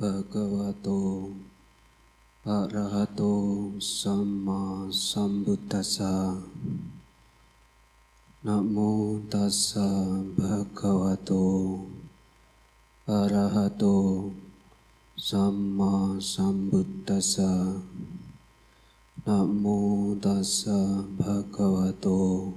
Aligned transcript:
Bhagavato 0.00 1.28
Arahato 2.46 3.76
Sama 3.76 4.88
Sambuddhasa 4.88 6.40
Namo 8.42 9.20
tassa 9.28 10.24
bhagavato 10.40 11.84
Arahato 13.06 14.32
Sama 15.20 16.16
Sambuddhasa 16.16 17.84
Namo 19.26 20.16
tassa 20.16 21.04
bhagavato 21.12 22.54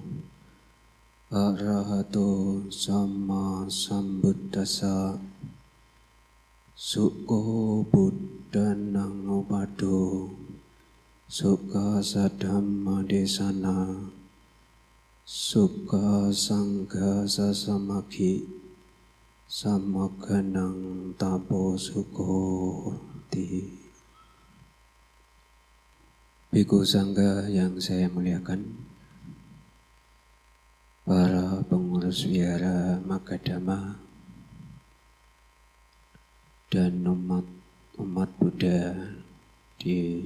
Arahato 1.28 2.72
Sama 2.72 3.68
Sambuddhasa 3.68 5.33
Suko 6.84 7.80
Buddha 7.88 8.76
Nangopado 8.76 10.28
Suka 11.32 12.04
Sadhamma 12.04 13.08
Desana 13.08 14.12
Suka 15.24 16.28
Sangha 16.36 17.24
Sasamaki 17.24 18.44
Samaganang 19.48 21.16
Tapo 21.16 21.80
Suko 21.80 22.92
Ti 23.32 23.64
Biku 26.52 26.84
Sangga 26.84 27.48
yang 27.48 27.80
saya 27.80 28.12
muliakan. 28.12 28.60
Para 31.08 31.64
pengurus 31.64 32.28
wihara 32.28 33.00
Magadama 33.08 34.03
dan 36.74 37.06
umat 37.06 37.46
umat 38.02 38.34
Buddha 38.42 38.98
di 39.78 40.26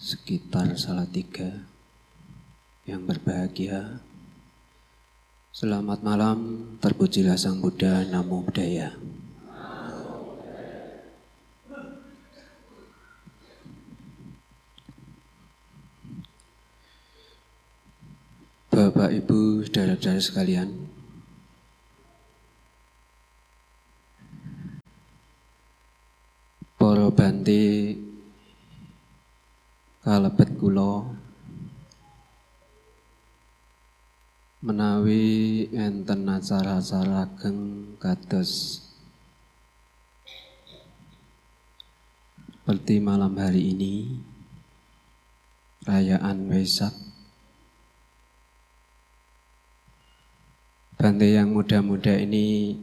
sekitar 0.00 0.80
Salatiga 0.80 1.68
yang 2.88 3.04
berbahagia. 3.04 4.00
Selamat 5.52 6.00
malam, 6.00 6.72
terpujilah 6.80 7.36
Sang 7.36 7.60
Buddha, 7.60 8.08
Namo 8.08 8.48
Buddhaya. 8.48 8.96
Bapak, 18.72 19.12
Ibu, 19.20 19.68
saudara-saudara 19.68 20.16
sekalian, 20.16 20.81
Poro 26.82 27.14
banti 27.14 27.94
kalebet 30.02 30.50
kula 30.58 31.14
menawi 34.66 35.22
enten 35.78 36.26
acara-acara 36.26 37.30
ageng 37.30 37.86
kados 38.02 38.82
seperti 42.50 42.98
malam 42.98 43.38
hari 43.38 43.78
ini 43.78 44.18
perayaan 45.86 46.50
Waisak 46.50 46.98
Bante 50.98 51.30
yang 51.30 51.54
muda-muda 51.54 52.18
ini 52.18 52.74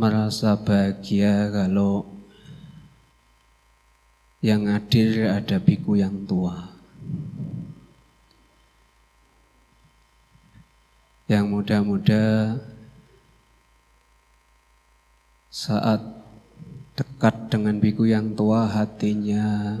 merasa 0.00 0.56
bahagia 0.56 1.52
kalau 1.52 2.08
yang 4.40 4.64
hadir 4.64 5.28
ada 5.28 5.60
biku 5.60 6.00
yang 6.00 6.24
tua. 6.24 6.72
Yang 11.28 11.44
muda-muda 11.52 12.56
saat 15.52 16.00
dekat 16.96 17.52
dengan 17.52 17.76
biku 17.76 18.08
yang 18.08 18.32
tua 18.32 18.64
hatinya 18.64 19.76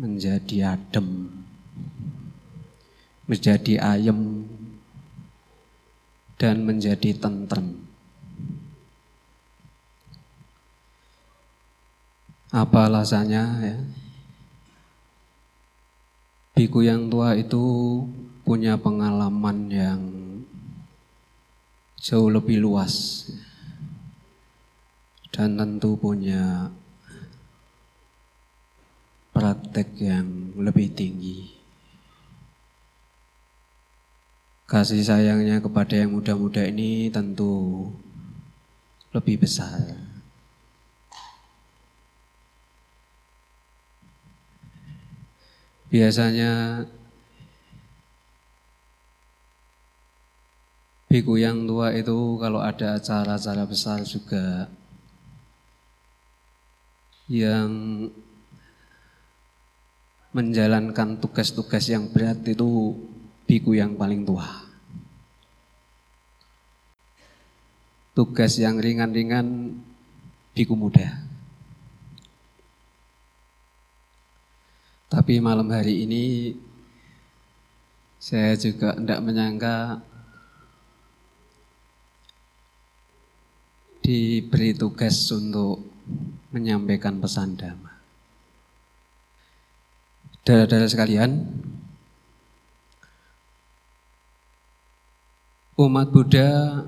menjadi 0.00 0.72
adem 0.72 1.28
menjadi 3.28 3.76
ayem 3.84 4.48
dan 6.40 6.64
menjadi 6.64 7.12
tentrem. 7.12 7.87
Apa 12.48 12.88
alasannya 12.88 13.44
ya? 13.60 13.76
Biku 16.56 16.80
yang 16.80 17.12
tua 17.12 17.36
itu 17.36 17.60
punya 18.40 18.80
pengalaman 18.80 19.68
yang 19.68 20.00
jauh 22.00 22.32
lebih 22.32 22.64
luas 22.64 23.28
dan 25.28 25.60
tentu 25.60 25.92
punya 26.00 26.72
praktek 29.36 30.00
yang 30.00 30.56
lebih 30.56 30.88
tinggi. 30.96 31.52
Kasih 34.64 35.04
sayangnya 35.04 35.60
kepada 35.60 36.00
yang 36.00 36.16
muda-muda 36.16 36.64
ini 36.64 37.12
tentu 37.12 37.86
lebih 39.12 39.44
besar. 39.44 40.07
Biasanya 45.88 46.84
biku 51.08 51.40
yang 51.40 51.64
tua 51.64 51.96
itu 51.96 52.36
kalau 52.36 52.60
ada 52.60 53.00
acara-acara 53.00 53.64
besar 53.64 54.04
juga 54.04 54.68
yang 57.32 57.72
menjalankan 60.36 61.16
tugas-tugas 61.16 61.88
yang 61.88 62.12
berat 62.12 62.44
itu 62.44 62.92
biku 63.48 63.72
yang 63.72 63.96
paling 63.96 64.28
tua. 64.28 64.44
Tugas 68.12 68.60
yang 68.60 68.76
ringan-ringan 68.76 69.72
biku 70.52 70.76
muda. 70.76 71.24
Tapi 75.18 75.42
malam 75.42 75.66
hari 75.74 76.06
ini 76.06 76.54
saya 78.22 78.54
juga 78.54 78.94
tidak 78.94 79.18
menyangka 79.18 79.98
diberi 83.98 84.78
tugas 84.78 85.18
untuk 85.34 85.82
menyampaikan 86.54 87.18
pesan 87.18 87.58
damai. 87.58 87.98
Saudara-saudara 90.46 90.86
sekalian, 90.86 91.30
umat 95.82 96.14
Buddha 96.14 96.86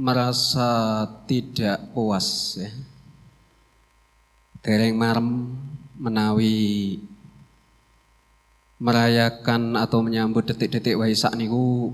merasa 0.00 1.04
tidak 1.28 1.92
puas 1.92 2.56
ya. 2.56 2.72
Dereng 4.64 4.96
marem 4.96 5.67
menawi 5.98 6.96
merayakan 8.78 9.74
atau 9.74 9.98
menyambut 10.06 10.46
detik-detik 10.46 10.94
Waisak 10.94 11.34
niku 11.34 11.90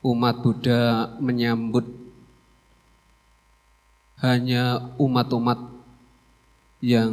umat 0.00 0.40
Buddha 0.40 1.12
menyambut 1.20 1.84
hanya 4.24 4.96
umat-umat 4.98 5.60
yang 6.80 7.12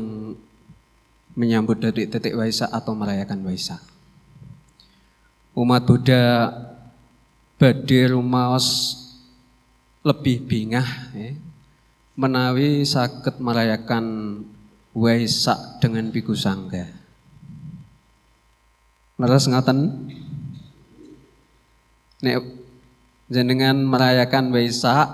menyambut 1.35 1.83
detik-detik 1.83 2.33
Waisak 2.33 2.71
atau 2.71 2.95
merayakan 2.95 3.43
Waisak. 3.43 3.83
Umat 5.51 5.83
Buddha 5.83 6.51
badhe 7.59 8.01
rumaos 8.11 8.99
lebih 10.05 10.47
bingah 10.47 10.87
ya, 11.11 11.35
menawi 12.15 12.87
sakit 12.87 13.41
merayakan 13.43 14.05
Waisak 14.95 15.83
dengan 15.83 16.07
biku 16.07 16.31
sangga. 16.31 16.87
Leres 19.19 19.47
ngaten? 19.51 20.07
Nek 22.23 22.39
jenengan 23.27 23.75
merayakan 23.75 24.55
Waisak 24.55 25.11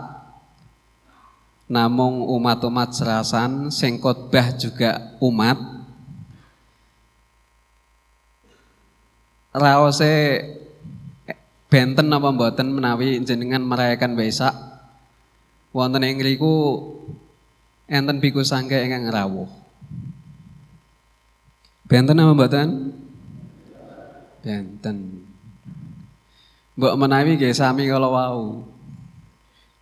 namung 1.72 2.28
umat-umat 2.28 2.94
serasan 2.94 3.72
sing 3.72 3.96
khotbah 3.98 4.52
juga 4.60 5.16
umat 5.24 5.56
raose 9.56 10.44
benten 11.72 12.12
apa 12.12 12.28
mboten 12.28 12.68
menawi 12.76 13.24
jenengan 13.24 13.64
merayakan 13.64 14.20
Waisak 14.20 14.52
wonten 15.72 16.04
ing 16.04 16.20
enten 17.92 18.18
biku 18.20 18.44
sangke 18.44 18.80
ingkang 18.84 19.08
rawuh. 19.08 19.61
Benten 21.92 22.24
apa 22.24 22.32
mboten? 22.32 22.96
Benten. 24.40 25.28
Mbok 26.80 26.96
menawi 26.96 27.36
nggih 27.36 27.52
sami 27.52 27.92
kala 27.92 28.08
wau. 28.08 28.64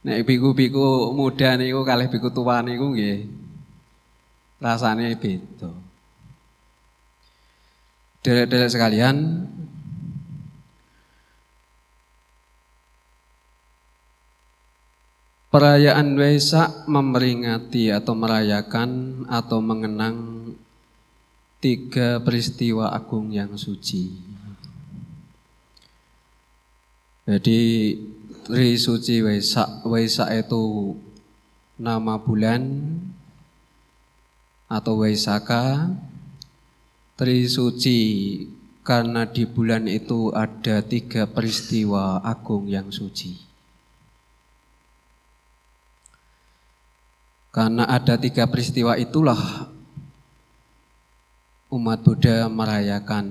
Nek 0.01 0.25
biku-biku 0.25 1.13
muda 1.13 1.53
niku 1.53 1.85
kalih 1.85 2.09
biku 2.09 2.33
tua 2.33 2.65
niku 2.65 2.97
nggih 2.97 3.29
rasane 4.57 5.13
beda. 5.21 5.69
Derek-derek 8.25 8.73
sekalian, 8.73 9.45
Perayaan 15.49 16.13
Waisak 16.13 16.85
memperingati 16.85 17.89
atau 17.89 18.13
merayakan 18.13 19.23
atau 19.25 19.61
mengenang 19.61 20.39
tiga 21.59 22.23
peristiwa 22.23 22.95
agung 22.95 23.35
yang 23.35 23.59
suci. 23.59 24.15
Jadi 27.29 27.59
Tri 28.49 28.73
Suci 28.81 29.21
Waisak, 29.21 29.85
Waisak 29.85 30.33
itu 30.33 30.97
nama 31.77 32.17
bulan 32.17 32.65
atau 34.65 35.05
Waisaka. 35.05 35.93
Tri 37.13 37.45
Suci 37.45 37.99
karena 38.81 39.29
di 39.29 39.45
bulan 39.45 39.85
itu 39.85 40.33
ada 40.33 40.81
tiga 40.81 41.29
peristiwa 41.29 42.23
agung 42.25 42.65
yang 42.65 42.89
suci. 42.89 43.37
Karena 47.53 47.85
ada 47.85 48.17
tiga 48.17 48.49
peristiwa 48.49 48.97
itulah 48.97 49.69
umat 51.69 52.01
Buddha 52.01 52.49
merayakan 52.49 53.25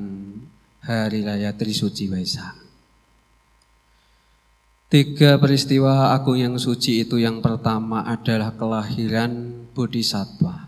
Hari 0.87 1.27
Raya 1.27 1.51
Trisuci 1.59 2.07
Waisak. 2.07 2.55
Tiga 4.89 5.37
peristiwa 5.37 6.17
agung 6.17 6.41
yang 6.41 6.57
suci 6.57 7.05
itu 7.05 7.21
yang 7.21 7.45
pertama 7.45 8.09
adalah 8.09 8.57
kelahiran 8.57 9.53
Bodhisattva. 9.77 10.65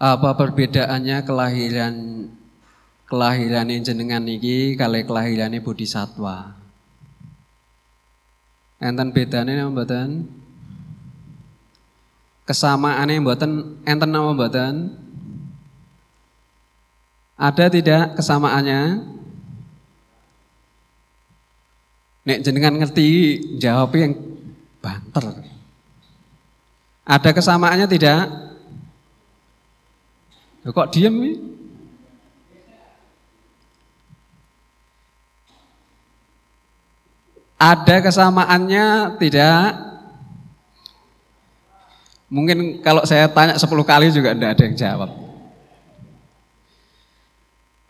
Apa 0.00 0.30
perbedaannya 0.34 1.22
kelahiran 1.22 1.94
kelahiran 3.06 3.70
jenengan 3.84 4.24
niki 4.24 4.74
kali 4.74 5.06
kelahiran 5.06 5.54
Bodhisattva? 5.62 6.56
Enten 8.80 9.12
napa 9.12 9.68
mboten? 9.68 10.39
Kesamaane 12.50 13.14
mboten 13.22 13.78
enten 13.86 14.10
napa 14.10 14.34
mboten? 14.34 14.90
Ada 17.38 17.70
tidak 17.70 18.18
kesamaannya? 18.18 19.06
Nek 22.26 22.42
jenengan 22.42 22.74
ngerti 22.74 23.38
jawab 23.62 23.94
yang 23.94 24.18
banter. 24.82 25.46
Ada 27.06 27.30
kesamaannya 27.30 27.86
tidak? 27.86 28.26
kok 30.74 30.90
diem 30.90 31.14
nih? 31.14 31.36
Ada 37.62 37.96
kesamaannya 38.02 38.86
tidak? 39.22 39.89
Mungkin 42.30 42.78
kalau 42.78 43.02
saya 43.02 43.26
tanya 43.26 43.58
10 43.58 43.66
kali 43.82 44.06
juga 44.14 44.30
tidak 44.30 44.50
ada 44.54 44.62
yang 44.62 44.76
jawab. 44.78 45.10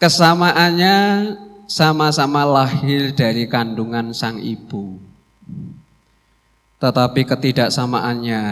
Kesamaannya 0.00 0.96
sama-sama 1.68 2.48
lahir 2.48 3.12
dari 3.12 3.44
kandungan 3.44 4.16
sang 4.16 4.40
ibu. 4.40 4.96
Tetapi 6.80 7.20
ketidaksamaannya 7.28 8.42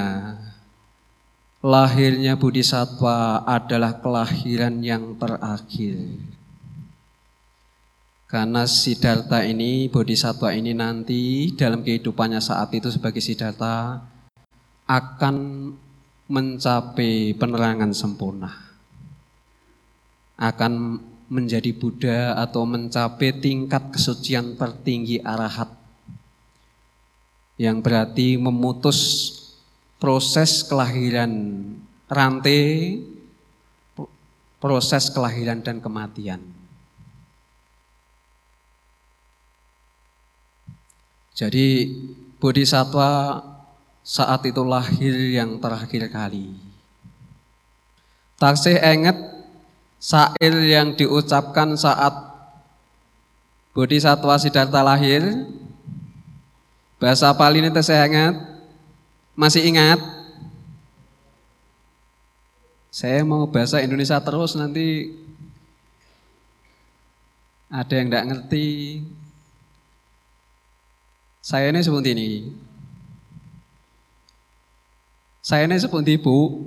lahirnya 1.65 2.37
Bodhisattva 2.37 3.49
adalah 3.49 3.97
kelahiran 3.97 4.85
yang 4.85 5.17
terakhir. 5.17 5.97
Karena 8.29 8.69
Siddhartha 8.69 9.41
ini, 9.49 9.89
Bodhisattva 9.89 10.53
ini 10.53 10.77
nanti 10.77 11.49
dalam 11.57 11.81
kehidupannya 11.81 12.45
saat 12.45 12.69
itu 12.77 12.93
sebagai 12.93 13.25
Siddhartha 13.25 14.05
akan 14.89 15.37
mencapai 16.33 17.37
penerangan 17.37 17.93
sempurna. 17.93 18.49
Akan 20.41 21.05
menjadi 21.29 21.77
Buddha 21.77 22.41
atau 22.41 22.65
mencapai 22.65 23.37
tingkat 23.37 23.93
kesucian 23.93 24.57
tertinggi 24.57 25.21
arahat. 25.21 25.69
Yang 27.61 27.77
berarti 27.85 28.29
memutus 28.41 28.99
proses 30.01 30.65
kelahiran 30.65 31.59
rantai, 32.09 33.03
proses 34.57 35.13
kelahiran 35.13 35.61
dan 35.61 35.83
kematian. 35.83 36.41
Jadi 41.35 41.95
Bodhisattva 42.39 43.43
saat 44.09 44.41
itu 44.49 44.65
lahir 44.65 45.13
yang 45.13 45.61
terakhir 45.61 46.09
kali. 46.09 46.57
Taksih 48.41 48.81
ingat 48.81 49.21
sair 50.01 50.55
yang 50.65 50.97
diucapkan 50.97 51.77
saat 51.77 52.17
Bodhisattva 53.77 54.41
Siddhartha 54.41 54.81
lahir. 54.81 55.45
Bahasa 56.97 57.29
Pali 57.37 57.61
ini 57.61 57.69
saya 57.85 58.09
ingat. 58.09 58.35
Masih 59.37 59.69
ingat? 59.69 60.01
Saya 62.89 63.23
mau 63.23 63.45
bahasa 63.47 63.85
Indonesia 63.85 64.19
terus 64.19 64.57
nanti 64.59 65.15
ada 67.69 67.93
yang 67.95 68.09
tidak 68.09 68.27
ngerti, 68.33 68.67
saya 71.45 71.69
ini 71.69 71.85
seperti 71.85 72.11
ini. 72.17 72.31
Saya 75.49 75.65
ini 75.65 75.81
seperti 75.81 76.21
ibu. 76.21 76.61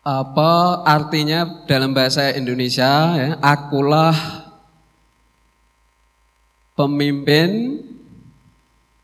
Apa 0.00 0.80
artinya 0.80 1.44
dalam 1.68 1.92
bahasa 1.92 2.32
Indonesia 2.32 2.88
ya, 3.20 3.28
akulah 3.36 4.16
pemimpin 6.72 7.84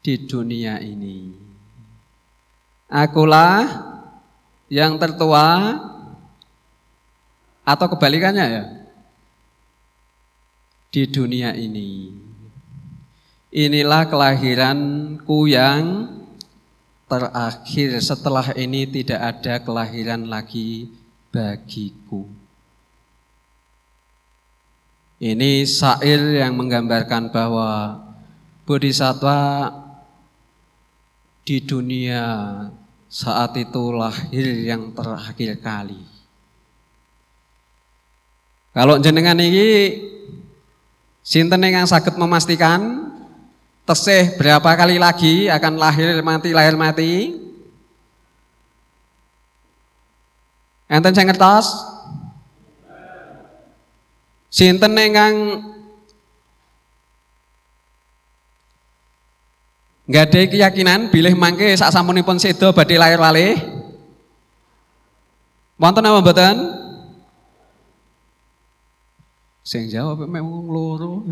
di 0.01 0.15
dunia 0.25 0.81
ini. 0.81 1.29
Akulah 2.89 3.61
yang 4.73 4.97
tertua 4.97 5.77
atau 7.61 7.87
kebalikannya 7.93 8.47
ya 8.49 8.65
di 10.89 11.05
dunia 11.05 11.53
ini. 11.53 12.28
Inilah 13.49 14.05
kelahiranku 14.05 15.49
yang 15.49 16.13
terakhir. 17.09 17.97
Setelah 18.05 18.53
ini 18.53 18.85
tidak 18.85 19.21
ada 19.25 19.55
kelahiran 19.65 20.29
lagi 20.29 20.93
bagiku. 21.33 22.29
Ini 25.19 25.65
syair 25.65 26.45
yang 26.45 26.55
menggambarkan 26.55 27.33
bahwa 27.33 28.05
Bodhisattva 28.69 29.73
di 31.43 31.65
dunia 31.65 32.23
saat 33.09 33.57
itu 33.57 33.89
lahir 33.97 34.47
yang 34.69 34.93
terakhir 34.93 35.57
kali. 35.65 36.05
Kalau 38.77 39.01
jenengan 39.01 39.41
ini 39.41 40.05
Sinten 41.25 41.61
yang 41.65 41.89
sakit 41.89 42.17
memastikan 42.17 43.11
tesih 43.89 44.37
berapa 44.37 44.69
kali 44.77 45.01
lagi 45.01 45.49
akan 45.49 45.81
lahir 45.81 46.21
mati 46.21 46.53
lahir 46.53 46.77
mati? 46.77 47.41
Enten 50.93 51.17
saya 51.17 51.25
ngertos? 51.25 51.73
Sinten 54.53 54.93
ingkang 54.93 55.35
nggak 60.09 60.25
ada 60.25 60.41
keyakinan 60.53 61.09
bilih 61.09 61.33
mangke 61.37 61.73
sak 61.73 61.93
sampunipun 61.93 62.37
sedo 62.37 62.77
badhe 62.77 63.01
lahir 63.01 63.17
wali? 63.17 63.57
Wonten 65.81 66.05
apa 66.05 66.21
mboten? 66.21 66.57
Sing 69.65 69.89
jawab 69.89 70.29
memang 70.29 70.69
loro. 70.69 71.25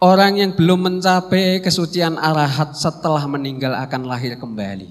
Orang 0.00 0.40
yang 0.40 0.56
belum 0.56 0.80
mencapai 0.88 1.60
kesucian 1.60 2.16
arahat 2.16 2.72
setelah 2.72 3.20
meninggal 3.28 3.76
akan 3.84 4.08
lahir 4.08 4.32
kembali. 4.40 4.88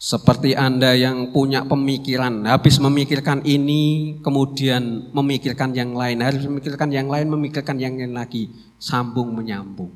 Seperti 0.00 0.56
Anda 0.56 0.96
yang 0.96 1.28
punya 1.28 1.60
pemikiran, 1.68 2.48
habis 2.48 2.80
memikirkan 2.80 3.44
ini, 3.44 4.16
kemudian 4.24 5.12
memikirkan 5.12 5.76
yang 5.76 5.92
lain, 5.92 6.24
harus 6.24 6.40
memikirkan 6.48 6.88
yang 6.88 7.12
lain, 7.12 7.28
memikirkan 7.28 7.76
yang 7.76 8.00
lain 8.00 8.16
lagi, 8.16 8.48
sambung 8.80 9.36
menyambung. 9.36 9.92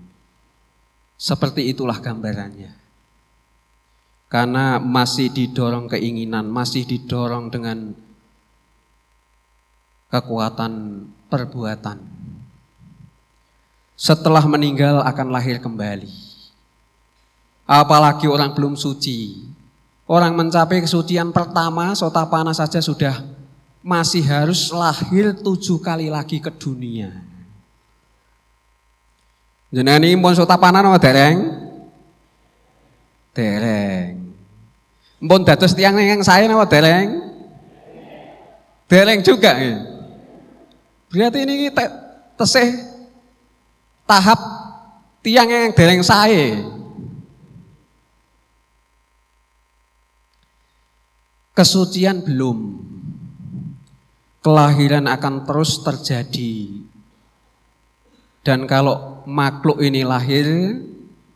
Seperti 1.17 1.73
itulah 1.73 2.05
gambarannya. 2.05 2.77
Karena 4.29 4.77
masih 4.77 5.33
didorong 5.33 5.89
keinginan, 5.89 6.53
masih 6.53 6.85
didorong 6.85 7.49
dengan 7.49 7.97
kekuatan 10.13 11.09
perbuatan 11.33 12.23
setelah 14.03 14.43
meninggal 14.51 14.99
akan 15.07 15.31
lahir 15.31 15.63
kembali. 15.63 16.11
Apalagi 17.63 18.27
orang 18.27 18.51
belum 18.51 18.75
suci. 18.75 19.47
Orang 20.11 20.35
mencapai 20.35 20.83
kesucian 20.83 21.31
pertama, 21.31 21.95
sotapana 21.95 22.51
saja 22.51 22.83
sudah 22.83 23.23
masih 23.79 24.27
harus 24.27 24.75
lahir 24.75 25.31
tujuh 25.39 25.79
kali 25.79 26.11
lagi 26.11 26.43
ke 26.43 26.51
dunia. 26.51 27.15
Jenengan 29.71 30.03
ini 30.03 30.19
pun 30.19 30.35
sotapana 30.35 30.83
nama 30.83 30.99
dereng? 30.99 31.39
Dereng. 33.31 34.35
Mpun 35.23 35.47
dados 35.47 35.79
tiang 35.79 35.95
yang 36.03 36.27
saya 36.27 36.51
nama 36.51 36.67
dereng? 36.67 37.23
Dereng 38.91 39.23
juga 39.23 39.55
ya. 39.55 39.79
Berarti 41.07 41.39
ini 41.47 41.71
tesih 42.37 42.92
tahap 44.13 44.41
tiang 45.25 45.49
yang 45.49 45.73
dereng 45.73 46.05
saya. 46.05 46.61
Kesucian 51.57 52.21
belum. 52.21 52.77
Kelahiran 54.43 55.07
akan 55.09 55.47
terus 55.49 55.81
terjadi. 55.81 56.85
Dan 58.43 58.67
kalau 58.67 59.23
makhluk 59.25 59.79
ini 59.79 60.03
lahir, 60.03 60.83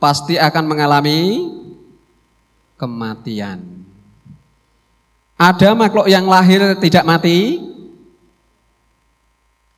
pasti 0.02 0.34
akan 0.36 0.64
mengalami 0.66 1.46
kematian. 2.74 3.62
Ada 5.38 5.72
makhluk 5.78 6.10
yang 6.10 6.26
lahir 6.26 6.74
tidak 6.82 7.06
mati? 7.06 7.62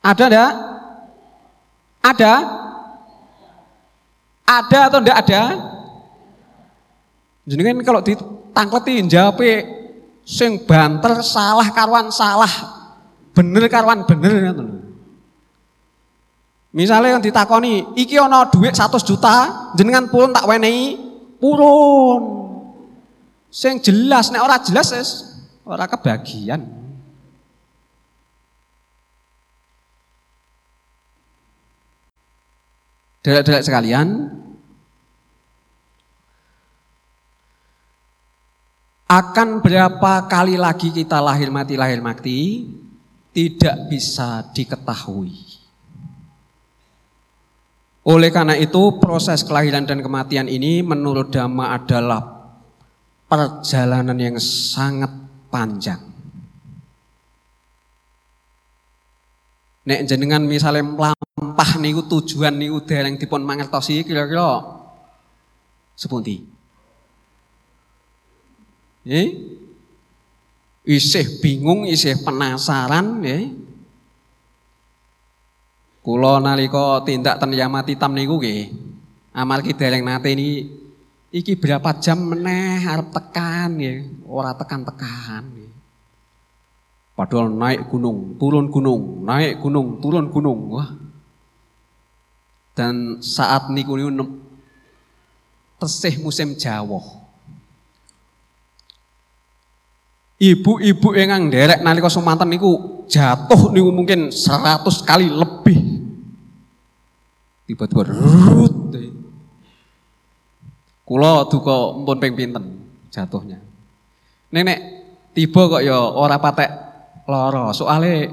Ada 0.01 0.25
enggak? 0.25 0.53
Ada? 2.01 2.33
Ada 4.49 4.89
atau 4.89 4.99
tidak 5.05 5.17
ada? 5.29 5.43
Jadi 7.45 7.61
kan 7.61 7.77
kalau 7.85 8.01
ditangkleti 8.01 9.05
jawabe 9.05 9.51
sing 10.25 10.65
banter 10.65 11.21
salah 11.21 11.69
karwan 11.69 12.09
salah, 12.09 12.49
bener 13.33 13.69
karwan 13.69 14.05
bener 14.05 14.33
Misalnya 16.69 17.17
yang 17.17 17.23
ditakoni, 17.25 17.97
iki 17.97 18.21
ono 18.21 18.45
duit 18.53 18.77
100 18.77 19.01
juta, 19.01 19.35
jenengan 19.73 20.05
purun 20.05 20.29
tak 20.29 20.45
wenehi, 20.45 21.01
purun. 21.41 22.21
Sing 23.49 23.81
jelas 23.81 24.29
nek 24.29 24.45
ora 24.45 24.61
jelas 24.61 24.93
es 24.93 25.09
ora 25.65 25.89
kebagian. 25.89 26.78
Delek-delek 33.19 33.67
sekalian, 33.67 34.07
akan 39.09 39.65
berapa 39.65 40.29
kali 40.29 40.53
lagi 40.53 40.93
kita 40.93 41.17
lahir 41.17 41.49
mati 41.49 41.73
lahir 41.73 41.97
mati 41.97 42.69
tidak 43.33 43.89
bisa 43.89 44.45
diketahui. 44.53 45.33
Oleh 48.05 48.29
karena 48.29 48.55
itu 48.55 49.01
proses 49.01 49.41
kelahiran 49.43 49.83
dan 49.83 49.99
kematian 49.99 50.47
ini 50.47 50.85
menurut 50.85 51.33
Dhamma 51.33 51.75
adalah 51.75 52.21
perjalanan 53.29 54.17
yang 54.17 54.37
sangat 54.41 55.09
panjang. 55.49 56.01
Nek 59.89 60.05
jenengan 60.05 60.45
misalnya 60.45 60.85
melampah 61.39 61.79
niku 61.79 62.03
tujuan 62.03 62.51
niku 62.51 62.83
dereng 62.83 63.15
dipun 63.15 63.39
mangertosi 63.47 64.03
kira-kira 64.03 64.59
sepundi? 65.95 66.43
Eh? 69.07 69.55
Isih 70.83 71.39
bingung, 71.39 71.87
isih 71.87 72.19
penasaran 72.27 73.23
ya. 73.23 73.39
Kula 76.03 76.43
nalika 76.43 77.03
tindak 77.07 77.39
ten 77.39 77.55
Yamati 77.55 77.95
Tam 77.95 78.11
niku 78.11 78.35
nggih. 78.35 78.75
Amal 79.31 79.63
ki 79.63 79.71
dereng 79.79 80.03
nate 80.03 80.35
ini 80.35 80.67
iki 81.31 81.55
berapa 81.55 81.95
jam 82.03 82.19
meneh 82.19 82.83
arep 82.83 83.15
tekan 83.15 83.79
ya, 83.79 84.03
ora 84.27 84.51
tekan-tekan. 84.57 85.71
Padahal 87.15 87.51
naik 87.51 87.91
gunung, 87.91 88.35
turun 88.39 88.71
gunung, 88.71 89.23
naik 89.27 89.59
gunung, 89.59 89.99
turun 90.03 90.27
gunung. 90.31 90.59
Wah. 90.75 91.08
Dan 92.79 93.19
saat 93.19 93.67
niku 93.75 93.99
niku 93.99 94.39
tesih 95.83 96.15
musim 96.23 96.55
Jawa. 96.55 97.03
Ibu-ibu 100.39 101.11
yang 101.11 101.51
derek 101.51 101.83
nalika 101.83 102.07
sumanten 102.07 102.47
niku 102.47 103.03
jatuh 103.11 103.75
niku 103.75 103.91
mungkin 103.91 104.31
100 104.31 104.87
kali 105.03 105.27
lebih. 105.27 105.79
Tiba-tiba 107.67 108.15
rut. 108.15 108.95
Kula 111.03 111.43
duka 111.51 111.99
mpun 111.99 112.17
ping 112.23 112.33
pinten 112.39 112.63
jatuhnya. 113.11 113.59
Nenek 114.55 114.79
tiba 115.35 115.67
kok 115.67 115.83
ya 115.83 115.99
ora 115.99 116.39
patek 116.39 116.71
loro. 117.27 117.75
Soale 117.75 118.31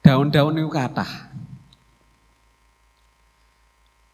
daun-daun 0.00 0.56
niku 0.56 0.72
kathah. 0.72 1.29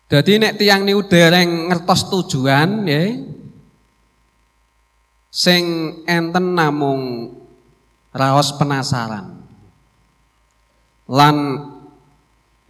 Jadi 0.07 0.39
nek 0.39 0.55
tiang 0.55 0.87
niku 0.87 1.03
dereng 1.11 1.67
ngertos 1.67 2.07
tujuan 2.07 2.87
ya. 2.87 3.11
Sing 5.35 5.65
enten 6.07 6.55
namung 6.55 7.35
raos 8.15 8.55
penasaran. 8.55 9.43
Lan 11.11 11.37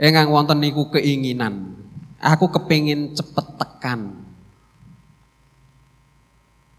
ingkang 0.00 0.33
wonten 0.33 0.64
niku 0.64 0.88
keinginan. 0.88 1.76
Aku 2.16 2.49
kepingin 2.49 3.12
cepet 3.12 3.47
tekan. 3.61 4.16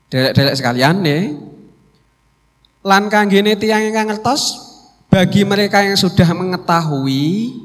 Derek-derek 0.10 0.58
sekalian 0.58 1.06
ya. 1.06 1.38
Lan 2.82 3.14
kanggene 3.14 3.54
tiyang 3.54 3.94
ingkang 3.94 4.10
ngertos 4.10 4.58
bagi 5.14 5.46
mereka 5.46 5.86
yang 5.86 5.94
sudah 5.94 6.34
mengetahui 6.34 7.62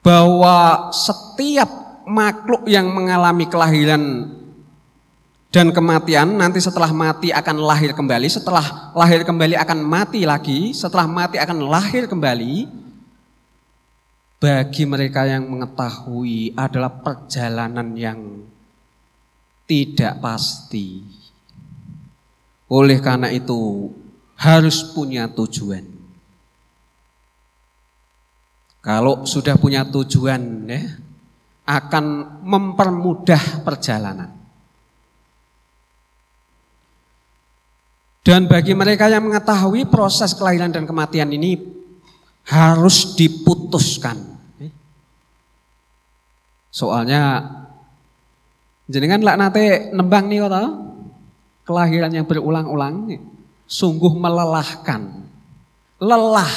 bahwa 0.00 0.88
setiap 0.94 1.87
makhluk 2.08 2.64
yang 2.64 2.88
mengalami 2.88 3.44
kelahiran 3.44 4.32
dan 5.48 5.72
kematian 5.72 6.36
nanti 6.36 6.60
setelah 6.60 6.92
mati 6.92 7.32
akan 7.32 7.56
lahir 7.64 7.96
kembali, 7.96 8.28
setelah 8.28 8.92
lahir 8.92 9.24
kembali 9.24 9.56
akan 9.56 9.78
mati 9.80 10.28
lagi, 10.28 10.76
setelah 10.76 11.08
mati 11.08 11.40
akan 11.40 11.64
lahir 11.64 12.04
kembali. 12.04 12.68
Bagi 14.38 14.84
mereka 14.86 15.26
yang 15.26 15.50
mengetahui 15.50 16.54
adalah 16.54 16.94
perjalanan 17.02 17.90
yang 17.98 18.44
tidak 19.66 20.20
pasti. 20.22 21.02
Oleh 22.70 23.00
karena 23.02 23.32
itu, 23.32 23.90
harus 24.38 24.84
punya 24.94 25.26
tujuan. 25.26 25.82
Kalau 28.78 29.26
sudah 29.26 29.58
punya 29.58 29.82
tujuan 29.82 30.70
ya, 30.70 30.86
akan 31.68 32.04
mempermudah 32.48 33.60
perjalanan. 33.60 34.32
Dan 38.24 38.48
bagi 38.48 38.72
mereka 38.72 39.08
yang 39.08 39.28
mengetahui 39.28 39.88
proses 39.88 40.32
kelahiran 40.32 40.72
dan 40.72 40.88
kematian 40.88 41.28
ini 41.32 41.60
harus 42.48 43.16
diputuskan. 43.16 44.16
Soalnya 46.68 47.40
jenengan 48.84 49.24
lak 49.24 49.36
nate 49.36 49.66
nembang 49.92 50.28
nih 50.28 50.44
kata 50.44 50.62
kelahiran 51.64 52.12
yang 52.12 52.24
berulang-ulang 52.28 53.16
sungguh 53.64 54.12
melelahkan. 54.12 55.24
Lelah. 56.00 56.52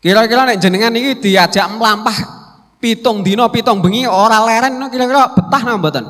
Kira-kira 0.00 0.44
nek 0.44 0.60
jenengan 0.60 0.92
ini 0.92 1.16
diajak 1.16 1.72
melampah 1.72 2.35
pitung 2.76 3.24
dino 3.24 3.48
pitung 3.48 3.80
bengi 3.80 4.04
ora 4.04 4.42
leren 4.44 4.88
kira-kira 4.92 5.32
betah 5.32 5.62
napa 5.64 5.78
mboten? 5.80 6.04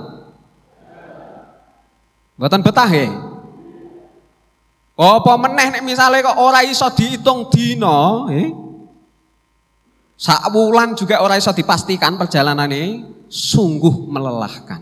Mboten 2.36 2.60
betah 2.60 2.90
ya? 2.90 3.08
Apa 4.96 5.32
meneh 5.36 5.76
nek 5.76 5.84
misale 5.84 6.24
kok 6.24 6.40
ora 6.40 6.64
iso 6.64 6.88
dihitung 6.88 7.52
dina, 7.52 8.28
eh? 8.32 8.48
Sak 10.16 10.48
wulan 10.56 10.96
juga 10.96 11.20
ora 11.20 11.36
iso 11.36 11.52
dipastikan 11.52 12.16
perjalanan 12.16 12.72
ini 12.72 13.04
sungguh 13.28 14.08
melelahkan. 14.08 14.80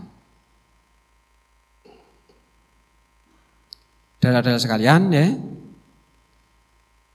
Darah-darah 4.23 4.61
sekalian 4.63 5.11
ya. 5.11 5.27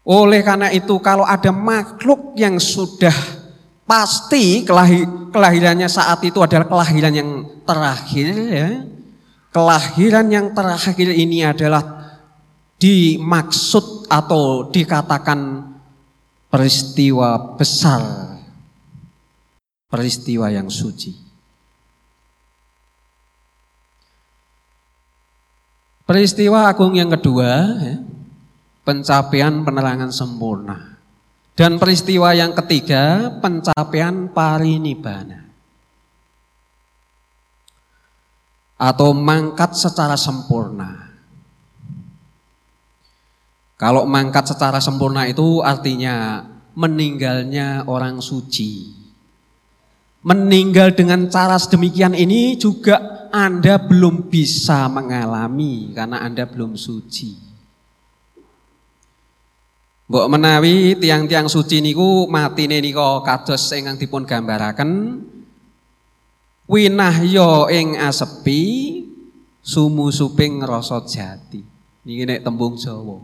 Oleh 0.04 0.44
karena 0.44 0.68
itu 0.68 1.00
kalau 1.00 1.24
ada 1.24 1.48
makhluk 1.48 2.36
yang 2.36 2.60
sudah 2.60 3.39
pasti 3.90 4.62
kelahirannya 5.35 5.90
saat 5.90 6.23
itu 6.23 6.38
adalah 6.38 6.70
kelahiran 6.70 7.11
yang 7.11 7.30
terakhir 7.66 8.30
ya. 8.30 8.70
Kelahiran 9.50 10.30
yang 10.30 10.47
terakhir 10.54 11.11
ini 11.11 11.42
adalah 11.42 12.14
dimaksud 12.78 14.06
atau 14.06 14.70
dikatakan 14.70 15.66
peristiwa 16.47 17.59
besar, 17.59 17.99
peristiwa 19.90 20.47
yang 20.54 20.70
suci. 20.70 21.11
Peristiwa 26.06 26.70
agung 26.70 26.94
yang 26.94 27.11
kedua, 27.11 27.50
ya, 27.82 27.99
pencapaian 28.87 29.66
penerangan 29.66 30.14
sempurna. 30.14 30.89
Dan 31.54 31.76
peristiwa 31.76 32.33
yang 32.33 32.57
ketiga, 32.57 33.28
pencapaian 33.42 34.30
parinibbana. 34.33 35.45
Atau 38.80 39.12
mangkat 39.12 39.76
secara 39.76 40.16
sempurna. 40.16 41.11
Kalau 43.76 44.04
mangkat 44.09 44.57
secara 44.57 44.80
sempurna 44.80 45.25
itu 45.28 45.61
artinya 45.64 46.45
meninggalnya 46.76 47.85
orang 47.88 48.21
suci. 48.21 48.92
Meninggal 50.21 50.92
dengan 50.92 51.28
cara 51.33 51.57
sedemikian 51.57 52.12
ini 52.12 52.61
juga 52.61 53.28
Anda 53.33 53.80
belum 53.80 54.28
bisa 54.28 54.85
mengalami 54.92 55.97
karena 55.97 56.21
Anda 56.21 56.45
belum 56.45 56.76
suci. 56.76 57.50
Mbok 60.11 60.26
menawi 60.26 60.99
tiang-tiang 60.99 61.47
suci 61.47 61.79
niku 61.79 62.26
matine 62.26 62.83
nika 62.83 63.23
kados 63.23 63.62
ingkang 63.71 63.95
dipun 63.95 64.26
gambaraken 64.26 65.23
winahya 66.67 67.71
ing 67.71 67.95
asepi 67.95 68.62
sumusuping 69.62 70.67
rasa 70.67 70.99
jati. 71.07 71.62
Niki 72.02 72.26
nek 72.26 72.43
tembung 72.43 72.75
Jawa. 72.75 73.23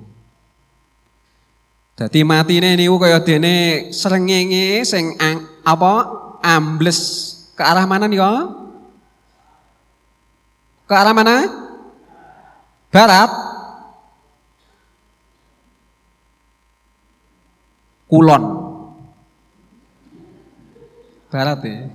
Dadi 1.99 2.23
matine 2.23 2.79
niku 2.79 3.03
kaya 3.03 3.19
dene 3.19 3.91
srengenge 3.91 4.87
sing 4.87 5.19
ang, 5.19 5.43
apa 5.67 6.07
ambles 6.39 7.35
ke 7.59 7.67
arah 7.67 7.83
mana 7.83 8.07
nih 8.07 8.23
Ke 10.87 10.95
arah 10.95 11.11
mana? 11.11 11.51
Barat. 12.95 13.56
Kulon. 18.07 18.43
Barat 21.31 21.59
ya. 21.67 21.91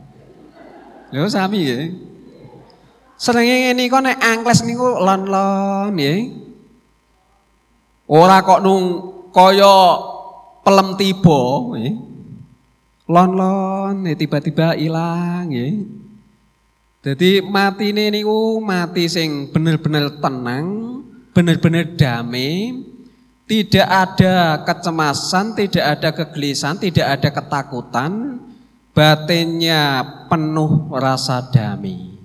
Lho 1.12 1.28
sami 1.32 1.60
ya. 1.64 1.80
Srengenge 3.16 3.78
niku 3.78 4.02
nek 4.02 4.20
angkles 4.20 4.66
niku 4.68 4.98
lon-lon 5.00 5.94
ya. 5.96 6.14
Ora 8.12 8.44
kok 8.44 8.60
nung 8.60 8.84
kaya 9.32 9.78
pelem 10.68 11.00
tiba 11.00 11.42
ya. 11.80 11.92
Lon-lon 13.12 14.08
ya, 14.08 14.16
tiba-tiba 14.16 14.76
ilang 14.80 15.52
ya. 15.52 15.68
Jadi 17.02 17.42
matine 17.42 18.14
niku 18.14 18.62
mati 18.62 19.10
sing 19.10 19.50
bener-bener 19.50 20.22
tenang, 20.22 21.02
bener-bener 21.34 21.98
damai, 21.98 22.78
tidak 23.50 23.88
ada 23.88 24.64
kecemasan, 24.64 25.58
tidak 25.58 25.86
ada 25.98 26.10
kegelisahan, 26.16 26.80
tidak 26.80 27.08
ada 27.20 27.30
ketakutan, 27.30 28.12
batinnya 28.96 30.04
penuh 30.32 30.88
rasa 30.92 31.44
damai. 31.52 32.16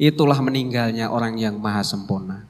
Itulah 0.00 0.38
meninggalnya 0.40 1.12
orang 1.12 1.36
yang 1.36 1.58
maha 1.60 1.84
sempurna. 1.84 2.48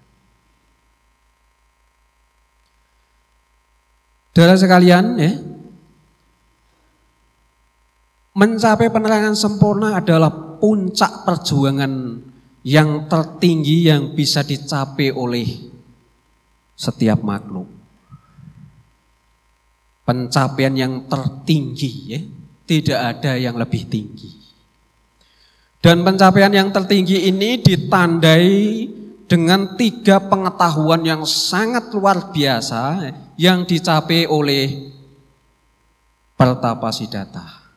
Saudara 4.31 4.55
sekalian, 4.55 5.19
ya, 5.19 5.33
mencapai 8.33 8.89
penerangan 8.89 9.35
sempurna 9.35 9.99
adalah 9.99 10.31
puncak 10.63 11.27
perjuangan 11.27 12.23
yang 12.63 13.11
tertinggi 13.11 13.91
yang 13.91 14.15
bisa 14.15 14.45
dicapai 14.45 15.11
oleh 15.11 15.73
setiap 16.79 17.21
makhluk. 17.21 17.80
Pencapaian 20.11 20.75
yang 20.75 21.07
tertinggi, 21.07 21.93
ya, 22.11 22.19
tidak 22.67 22.99
ada 22.99 23.39
yang 23.39 23.55
lebih 23.55 23.87
tinggi. 23.87 24.43
Dan 25.79 26.03
pencapaian 26.03 26.51
yang 26.51 26.75
tertinggi 26.75 27.31
ini 27.31 27.63
ditandai 27.63 28.91
dengan 29.31 29.79
tiga 29.79 30.19
pengetahuan 30.19 31.07
yang 31.07 31.23
sangat 31.23 31.95
luar 31.95 32.35
biasa 32.35 33.15
yang 33.39 33.63
dicapai 33.63 34.27
oleh 34.27 34.91
Pertapa 36.35 36.91
Siddhartha. 36.91 37.71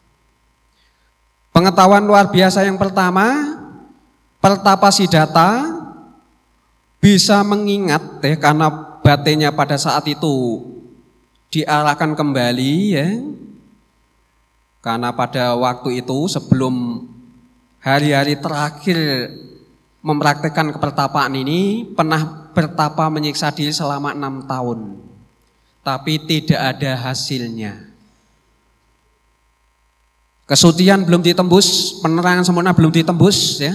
Pengetahuan 1.54 2.02
luar 2.02 2.34
biasa 2.34 2.65
yang 2.65 2.82
pertama, 2.82 3.62
Pertapa 4.41 4.89
Siddhartha 4.89 5.78
bisa 6.98 7.46
mengingat 7.46 8.02
ya 8.26 8.41
karena 8.41 8.98
batinnya 9.06 9.54
pada 9.54 9.78
saat 9.78 10.10
itu 10.10 10.72
diarahkan 11.54 12.18
kembali 12.18 12.74
ya. 12.89 13.08
Karena 14.82 15.13
pada 15.13 15.54
waktu 15.54 16.02
itu 16.02 16.28
sebelum 16.28 17.06
hari-hari 17.80 18.36
terakhir 18.36 18.98
mempraktekkan 20.04 20.76
kepertapaan 20.76 21.32
ini 21.39 21.88
pernah 21.96 22.52
bertapa 22.52 23.08
menyiksa 23.08 23.54
diri 23.56 23.72
selama 23.72 24.12
enam 24.12 24.44
tahun, 24.44 25.00
tapi 25.80 26.20
tidak 26.28 26.60
ada 26.60 27.00
hasilnya. 27.00 27.96
Kesucian 30.44 31.08
belum 31.08 31.24
ditembus, 31.24 31.98
penerangan 32.04 32.44
sempurna 32.44 32.76
belum 32.76 32.92
ditembus, 32.92 33.63
ya. 33.63 33.72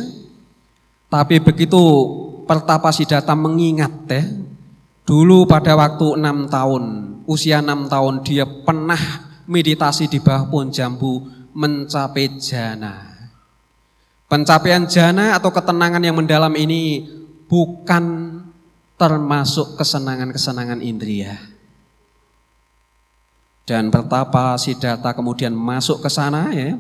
Tapi 1.08 1.40
begitu 1.40 1.80
pertapa 2.44 2.92
Siddhartha 2.92 3.32
mengingat, 3.32 3.92
ya, 4.12 4.28
dulu 5.08 5.48
pada 5.48 5.72
waktu 5.72 6.20
enam 6.20 6.52
tahun, 6.52 6.84
usia 7.24 7.64
enam 7.64 7.88
tahun 7.88 8.20
dia 8.28 8.44
pernah 8.44 9.00
meditasi 9.48 10.04
di 10.04 10.20
bawah 10.20 10.44
pohon 10.52 10.68
jambu 10.68 11.24
mencapai 11.56 12.36
jana. 12.36 13.08
Pencapaian 14.28 14.84
jana 14.84 15.32
atau 15.32 15.48
ketenangan 15.48 16.04
yang 16.04 16.12
mendalam 16.12 16.52
ini 16.52 17.08
bukan 17.48 18.36
termasuk 19.00 19.80
kesenangan-kesenangan 19.80 20.84
indria. 20.84 21.40
Dan 23.64 23.88
pertapa 23.88 24.60
Siddhartha 24.60 25.16
kemudian 25.16 25.56
masuk 25.56 26.04
ke 26.04 26.12
sana 26.12 26.52
ya, 26.52 26.76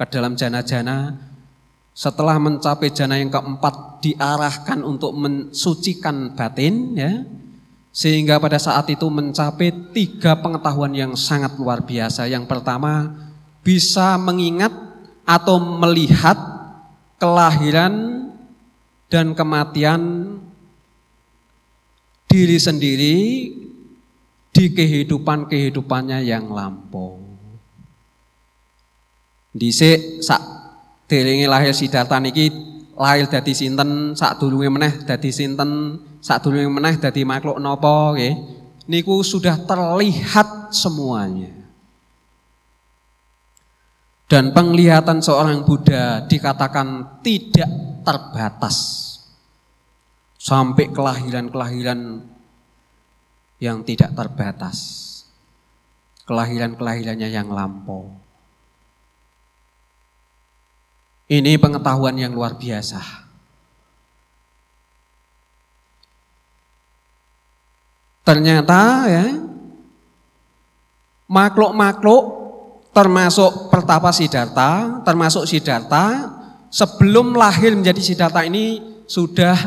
ke 0.00 0.04
dalam 0.08 0.32
jana-jana. 0.32 1.28
Setelah 1.92 2.40
mencapai 2.40 2.88
jana 2.88 3.20
yang 3.20 3.28
keempat 3.28 4.00
diarahkan 4.00 4.80
untuk 4.80 5.12
mensucikan 5.12 6.32
batin 6.32 6.96
ya. 6.96 7.12
Sehingga 7.90 8.38
pada 8.38 8.54
saat 8.56 8.86
itu 8.86 9.10
mencapai 9.10 9.90
tiga 9.90 10.38
pengetahuan 10.38 10.94
yang 10.94 11.12
sangat 11.18 11.58
luar 11.58 11.82
biasa. 11.82 12.30
Yang 12.30 12.46
pertama 12.46 13.10
bisa 13.66 14.14
mengingat 14.14 14.70
atau 15.26 15.58
melihat 15.58 16.38
kelahiran 17.18 18.26
dan 19.10 19.34
kematian 19.34 20.00
diri 22.30 22.58
sendiri 22.62 23.16
di 24.54 24.64
kehidupan-kehidupannya 24.70 26.22
yang 26.22 26.46
lampau. 26.46 27.18
Dhisik 29.50 30.22
sak 30.22 30.60
Delingi 31.10 31.50
lahir 31.50 31.74
Siddhartha 31.74 32.22
niki 32.22 32.54
lahir 32.94 33.26
dadi 33.26 33.50
sinten, 33.50 34.14
sadurunge 34.14 34.70
meneh 34.70 34.94
dadi 35.02 35.34
sinten, 35.34 35.98
sadurunge 36.20 36.68
meneh 36.68 36.96
dadi 37.00 37.24
makhluk 37.24 37.58
napa 37.58 38.14
nggih. 38.16 38.34
Niku 38.90 39.22
sudah 39.24 39.56
terlihat 39.64 40.74
semuanya. 40.74 41.60
Dan 44.30 44.54
penglihatan 44.54 45.18
seorang 45.18 45.66
Buddha 45.66 46.22
dikatakan 46.30 47.18
tidak 47.22 47.70
terbatas. 48.06 49.06
Sampai 50.38 50.88
kelahiran-kelahiran 50.90 52.22
yang 53.58 53.82
tidak 53.82 54.14
terbatas. 54.14 54.78
Kelahiran-kelahirannya 56.30 57.28
yang 57.30 57.50
lampau. 57.50 58.06
Ini 61.30 61.58
pengetahuan 61.62 62.18
yang 62.18 62.34
luar 62.34 62.58
biasa. 62.58 63.29
Ternyata 68.30 69.10
ya 69.10 69.26
makhluk-makhluk 71.26 72.22
termasuk 72.94 73.74
pertapa 73.74 74.14
Siddhartha, 74.14 75.02
termasuk 75.02 75.50
Siddhartha 75.50 76.30
sebelum 76.70 77.34
lahir 77.34 77.74
menjadi 77.74 77.98
Siddhartha 77.98 78.46
ini 78.46 78.78
sudah 79.10 79.58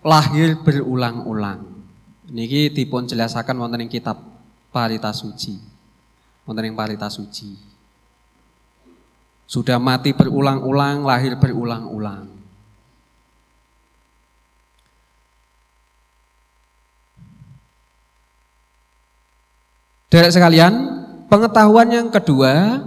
lahir 0.00 0.56
berulang-ulang. 0.64 1.60
Niki 2.32 2.72
dipun 2.72 3.04
jelasaken 3.04 3.60
wonten 3.60 3.84
ing 3.84 3.92
kitab 3.92 4.16
Parita 4.72 5.12
Suci. 5.12 5.60
Wonten 6.48 6.72
ing 6.72 6.76
Parita 6.76 7.12
Suci. 7.12 7.52
Sudah 9.44 9.76
mati 9.76 10.16
berulang-ulang, 10.16 11.04
lahir 11.04 11.36
berulang-ulang. 11.36 12.35
Derek 20.16 20.32
sekalian, 20.32 20.72
pengetahuan 21.28 21.92
yang 21.92 22.08
kedua, 22.08 22.80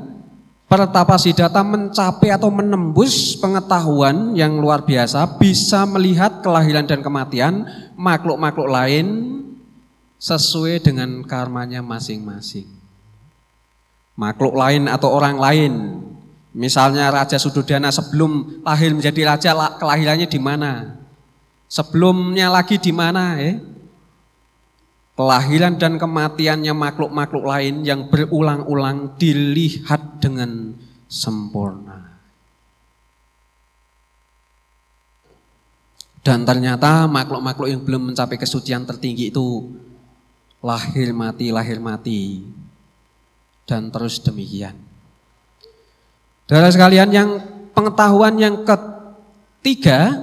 Pertapa 0.66 1.18
Siddhartha 1.18 1.62
mencapai 1.62 2.34
atau 2.34 2.50
menembus 2.50 3.38
pengetahuan 3.38 4.34
yang 4.34 4.58
luar 4.58 4.82
biasa, 4.82 5.38
bisa 5.38 5.86
melihat 5.86 6.42
kelahiran 6.42 6.90
dan 6.90 7.06
kematian 7.06 7.70
makhluk-makhluk 7.94 8.70
lain 8.70 9.06
sesuai 10.18 10.82
dengan 10.82 11.22
karmanya 11.22 11.86
masing-masing. 11.86 12.66
Makhluk 14.18 14.58
lain 14.58 14.90
atau 14.90 15.14
orang 15.14 15.38
lain, 15.38 15.74
misalnya 16.54 17.14
Raja 17.14 17.38
Sudodana 17.38 17.94
sebelum 17.94 18.62
lahir 18.66 18.94
menjadi 18.94 19.38
raja, 19.38 19.54
kelahirannya 19.78 20.26
di 20.26 20.42
mana? 20.42 20.98
Sebelumnya 21.70 22.50
lagi 22.50 22.82
di 22.82 22.90
mana? 22.90 23.38
Eh? 23.38 23.58
Kelahiran 25.20 25.76
dan 25.76 26.00
kematiannya 26.00 26.72
makhluk-makhluk 26.72 27.44
lain 27.44 27.84
yang 27.84 28.08
berulang-ulang 28.08 29.20
dilihat 29.20 30.24
dengan 30.24 30.72
sempurna. 31.12 32.16
Dan 36.24 36.48
ternyata 36.48 37.04
makhluk-makhluk 37.12 37.68
yang 37.68 37.84
belum 37.84 38.16
mencapai 38.16 38.40
kesucian 38.40 38.88
tertinggi 38.88 39.28
itu 39.28 39.68
lahir 40.64 41.12
mati, 41.12 41.52
lahir 41.52 41.84
mati. 41.84 42.40
Dan 43.68 43.92
terus 43.92 44.24
demikian. 44.24 44.80
Dari 46.48 46.72
sekalian 46.72 47.12
yang 47.12 47.30
pengetahuan 47.76 48.40
yang 48.40 48.64
ketiga, 48.64 50.16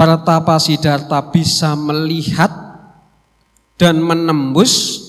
Pertapa 0.00 0.56
Siddhartha 0.56 1.20
bisa 1.28 1.76
melihat 1.76 2.69
dan 3.80 3.96
menembus 3.96 5.00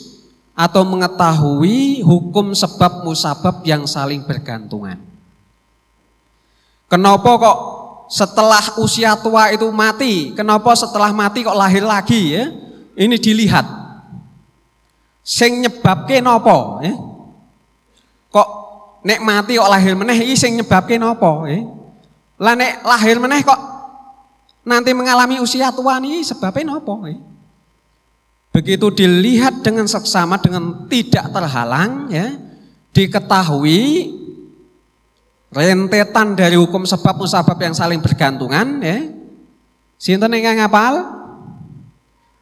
atau 0.56 0.88
mengetahui 0.88 2.00
hukum 2.08 2.56
sebab 2.56 3.04
musabab 3.04 3.60
yang 3.68 3.84
saling 3.84 4.24
bergantungan. 4.24 4.96
Kenapa 6.88 7.36
kok 7.36 7.58
setelah 8.08 8.64
usia 8.80 9.12
tua 9.20 9.52
itu 9.52 9.68
mati? 9.76 10.32
Kenapa 10.32 10.72
setelah 10.80 11.12
mati 11.12 11.44
kok 11.44 11.56
lahir 11.56 11.84
lagi 11.84 12.40
ya? 12.40 12.48
Ini 12.96 13.16
dilihat. 13.20 13.68
Sing 15.20 15.68
nyebabke 15.68 16.24
napa 16.24 16.80
ya? 16.80 16.96
Kok 18.32 18.50
nek 19.04 19.20
mati 19.20 19.60
kok 19.60 19.68
lahir 19.68 20.00
meneh 20.00 20.16
iki 20.16 20.40
sing 20.40 20.56
nyebabke 20.56 20.96
napa 20.96 21.44
ya? 21.52 21.60
Lah 22.40 22.56
nek 22.56 22.88
lahir 22.88 23.20
meneh 23.20 23.44
kok 23.44 23.60
nanti 24.64 24.96
mengalami 24.96 25.44
usia 25.44 25.76
tua 25.76 26.00
nih 26.00 26.24
sebabnya 26.24 26.80
napa 26.80 26.96
ya? 27.12 27.31
Begitu 28.52 28.92
dilihat 28.92 29.64
dengan 29.64 29.88
seksama 29.88 30.36
dengan 30.36 30.88
tidak 30.92 31.32
terhalang 31.32 32.12
ya, 32.12 32.36
diketahui 32.92 34.12
rentetan 35.52 36.36
dari 36.36 36.60
hukum 36.60 36.84
sebab 36.84 37.24
musabab 37.24 37.56
yang 37.64 37.72
saling 37.72 38.04
bergantungan 38.04 38.84
ya. 38.84 39.08
Sinten 39.96 40.36
ingkang 40.36 40.60
ngapal? 40.60 40.96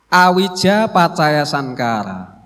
Awija 0.09 0.89
pacaya 0.89 1.45
sankara. 1.45 2.39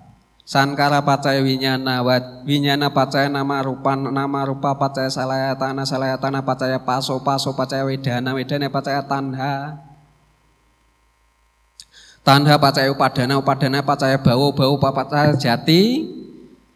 Sankara 0.44 1.00
pacaya 1.00 1.40
winyana, 1.40 2.04
winyana 2.44 2.92
pacaya 2.92 3.32
nama 3.32 3.64
rupa, 3.64 3.96
nama 3.96 4.44
rupa 4.44 4.76
pacaya 4.76 5.08
salayatana, 5.08 5.88
salayatana 5.88 6.44
pacaya 6.44 6.76
paso, 6.84 7.16
paso 7.24 7.56
pacaya 7.56 7.88
wedana, 7.88 8.36
wedana 8.36 8.68
pacaya 8.68 9.00
tanha. 9.08 9.83
Tanda 12.24 12.56
pacaya 12.56 12.88
upadana, 12.88 13.36
upadana 13.36 13.84
pacaya 13.84 14.16
bawo, 14.16 14.56
bawo 14.56 14.80
pacaya 14.80 15.36
jati, 15.36 16.08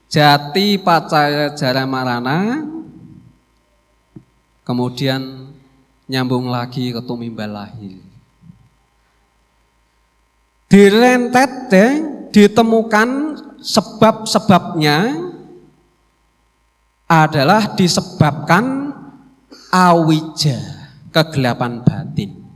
jati 0.04 0.76
pacaya 0.76 1.56
jara 1.56 1.88
marana, 1.88 2.68
kemudian 4.68 5.48
nyambung 6.04 6.52
lagi 6.52 6.92
ke 6.92 7.00
tumimbal 7.00 7.48
lahir. 7.48 7.96
Direntet 10.68 11.72
ya, 11.72 11.88
ditemukan 12.28 13.40
sebab-sebabnya 13.64 15.16
adalah 17.08 17.72
disebabkan 17.72 18.92
awija, 19.72 20.61
kegelapan 21.08 21.80
batin. 21.80 22.47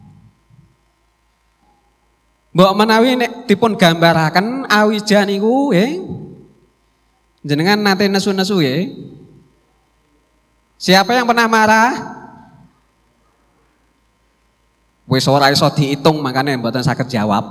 Mbok 2.53 2.73
menawi 2.77 3.17
nek 3.17 3.49
dipun 3.49 3.81
gambaraken 3.81 4.69
awija 4.69 5.25
niku 5.25 5.73
nggih. 5.73 5.93
Jenengan 7.43 7.81
nate 7.81 8.07
nesu-nesu 8.07 8.61
ya. 8.61 8.87
Siapa 10.77 11.17
yang 11.17 11.27
pernah 11.27 11.49
marah? 11.49 11.91
Wis 15.09 15.27
ora 15.27 15.51
iso 15.51 15.67
dihitung 15.73 16.21
makanya 16.21 16.55
mboten 16.61 16.85
sakit 16.85 17.09
jawab. 17.09 17.45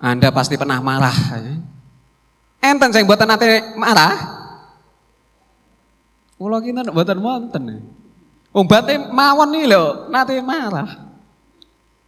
Anda 0.00 0.30
pasti 0.30 0.54
pernah 0.54 0.78
marah. 0.80 1.16
Ya. 1.34 1.54
Enten 2.72 2.94
sing 2.94 3.04
mboten 3.04 3.28
nate 3.28 3.74
marah. 3.74 4.14
Kula 6.40 6.62
kita 6.62 6.88
mboten 6.88 7.18
wonten. 7.20 7.62
Wong 8.54 8.64
bate 8.70 8.96
mawon 9.10 9.50
nih 9.50 9.66
lho, 9.66 10.08
nate 10.14 10.38
marah. 10.38 11.03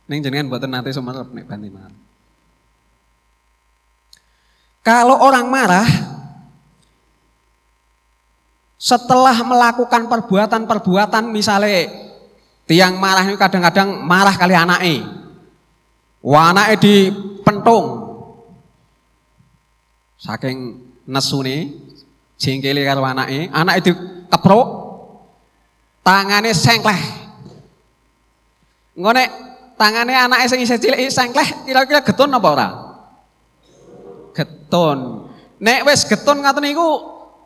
Neng 0.07 0.23
jenengan 0.23 0.47
buatan 0.47 0.71
nanti 0.71 0.95
sumerep 0.95 1.35
nek 1.35 1.47
banti 1.51 1.67
marah. 1.67 1.99
Kalau 4.87 5.19
orang 5.19 5.51
marah 5.51 5.89
setelah 8.79 9.35
melakukan 9.43 10.07
perbuatan-perbuatan 10.07 11.27
misalnya 11.35 11.91
tiang 12.71 12.95
marah 13.03 13.27
ini 13.27 13.35
kadang-kadang 13.35 14.07
marah 14.07 14.39
kali 14.39 14.55
anaknya. 14.55 15.11
Wah 16.23 16.55
anaknya 16.55 16.79
dipentung. 16.79 18.07
Saking 20.23 20.87
nesune 21.03 21.83
jengkele 22.39 22.87
karo 22.87 23.03
anaknya, 23.03 23.51
anaknya 23.51 23.91
dikeprok 23.91 24.69
tangannya 26.07 26.55
sengkleh. 26.55 27.03
Ngone 28.95 29.46
tangane 29.77 30.17
anak 30.17 30.49
sing 30.49 30.65
isih 30.65 30.81
cilik 30.81 31.09
sengkleh 31.13 31.69
kira-kira 31.69 32.01
getun 32.03 32.33
apa 32.33 32.49
ora? 32.49 32.69
Getun. 34.33 35.29
Nek 35.61 35.85
wis 35.89 36.05
getun 36.05 36.45
ngoten 36.45 36.65
niku 36.65 36.89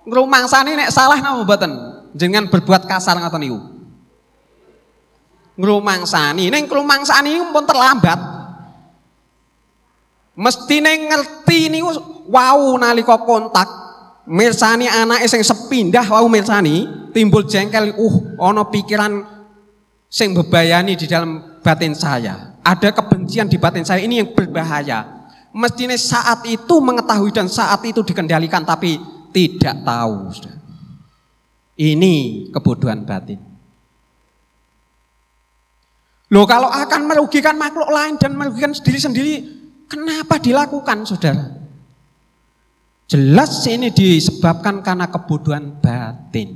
ngrumangsani 0.07 0.79
nek 0.79 0.91
salah 0.91 1.19
napa 1.19 1.43
mboten? 1.43 1.73
Jenengan 2.15 2.51
berbuat 2.51 2.87
kasar 2.87 3.19
ngoten 3.19 3.43
niku. 3.43 3.59
Ngrumangsani, 5.61 6.49
ning 6.49 6.65
ngrumangsani 6.65 7.37
pun 7.53 7.65
terlambat. 7.69 8.19
Mesti 10.41 10.77
neng 10.81 11.11
ngerti 11.13 11.69
niku 11.69 11.91
wau 12.31 12.79
nalika 12.81 13.21
kontak 13.23 13.69
mirsani 14.31 14.87
anake 14.87 15.27
sing 15.27 15.43
sepindah 15.43 16.07
wau 16.07 16.31
mirsani 16.31 16.87
timbul 17.11 17.45
jengkel 17.45 17.91
uh 17.99 18.15
ana 18.39 18.63
pikiran 18.71 19.27
sing 20.07 20.33
bebayani 20.33 20.95
di 20.95 21.11
dalam 21.11 21.50
batin 21.61 21.97
saya. 21.97 22.57
Ada 22.61 22.93
kebencian 22.93 23.49
di 23.49 23.57
batin 23.57 23.85
saya 23.85 24.05
ini 24.05 24.21
yang 24.21 24.33
berbahaya. 24.33 25.29
Mestinya 25.51 25.97
saat 25.99 26.47
itu 26.47 26.75
mengetahui 26.79 27.35
dan 27.35 27.51
saat 27.51 27.83
itu 27.83 28.05
dikendalikan 28.07 28.63
tapi 28.63 29.01
tidak 29.35 29.83
tahu. 29.83 30.31
Ini 31.81 32.15
kebodohan 32.53 33.03
batin. 33.09 33.41
Loh 36.31 36.47
kalau 36.47 36.71
akan 36.71 37.11
merugikan 37.11 37.59
makhluk 37.59 37.91
lain 37.91 38.15
dan 38.15 38.39
merugikan 38.39 38.71
sendiri-sendiri, 38.71 39.43
kenapa 39.91 40.39
dilakukan 40.39 41.03
saudara? 41.03 41.59
Jelas 43.11 43.67
ini 43.67 43.91
disebabkan 43.91 44.87
karena 44.87 45.11
kebodohan 45.11 45.83
batin. 45.83 46.55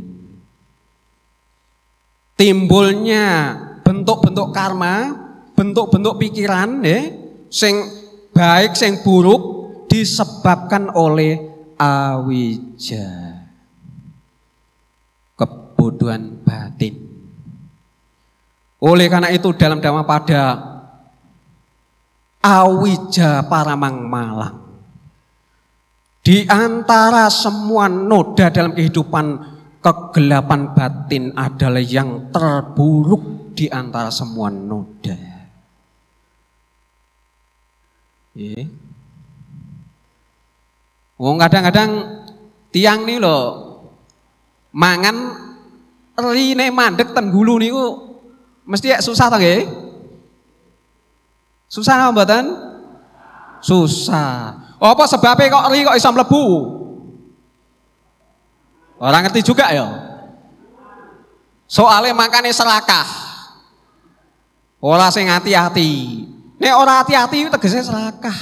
Timbulnya 2.39 3.59
bentuk-bentuk 3.85 4.51
karma, 4.51 5.13
bentuk-bentuk 5.55 6.17
pikiran, 6.19 6.83
ya, 6.83 7.13
sing 7.53 7.77
baik, 8.35 8.75
sing 8.75 9.05
buruk 9.05 9.43
disebabkan 9.87 10.91
oleh 10.97 11.39
awija. 11.79 13.39
Kebodohan 15.39 16.43
batin. 16.43 16.95
Oleh 18.83 19.07
karena 19.09 19.33
itu 19.33 19.53
dalam 19.55 19.81
dhamma 19.81 20.05
pada 20.05 20.43
awija 22.45 23.49
paramang 23.49 24.05
malang 24.05 24.65
di 26.25 26.41
antara 26.49 27.29
semua 27.29 27.85
noda 27.85 28.49
dalam 28.49 28.73
kehidupan 28.73 29.27
kegelapan 29.85 30.73
batin 30.73 31.37
adalah 31.37 31.85
yang 31.85 32.33
terburuk 32.33 33.21
di 33.55 33.71
antara 33.71 34.11
semua 34.11 34.51
noda. 34.51 35.17
Wong 41.15 41.37
kadang-kadang 41.39 41.91
tiang 42.75 43.07
nih 43.07 43.23
loh 43.23 43.79
mangan 44.75 45.15
rine 46.19 46.75
mandek 46.75 47.15
ten 47.15 47.31
gulu 47.31 47.63
niku 47.63 48.19
mesti 48.67 48.91
ya 48.91 48.99
susah 48.99 49.31
ta 49.31 49.39
Susah 51.75 51.95
apa 51.99 52.15
mboten? 52.15 52.45
Susah. 53.59 54.55
Apa 54.79 55.05
sebabnya 55.11 55.51
kok 55.51 55.67
ri 55.75 55.83
kok 55.83 55.99
iso 55.99 56.07
mlebu? 56.15 56.45
Orang 59.03 59.27
ngerti 59.27 59.43
juga 59.43 59.75
ya. 59.75 59.87
Soalnya 61.67 62.15
makanya 62.15 62.55
serakah. 62.55 63.24
Ora 64.85 65.09
sing 65.09 65.33
hati-hati. 65.33 65.91
Nek 66.61 66.75
ora 66.77 67.01
hati-hati 67.01 67.49
tegese 67.49 67.81
serakah. 67.81 68.37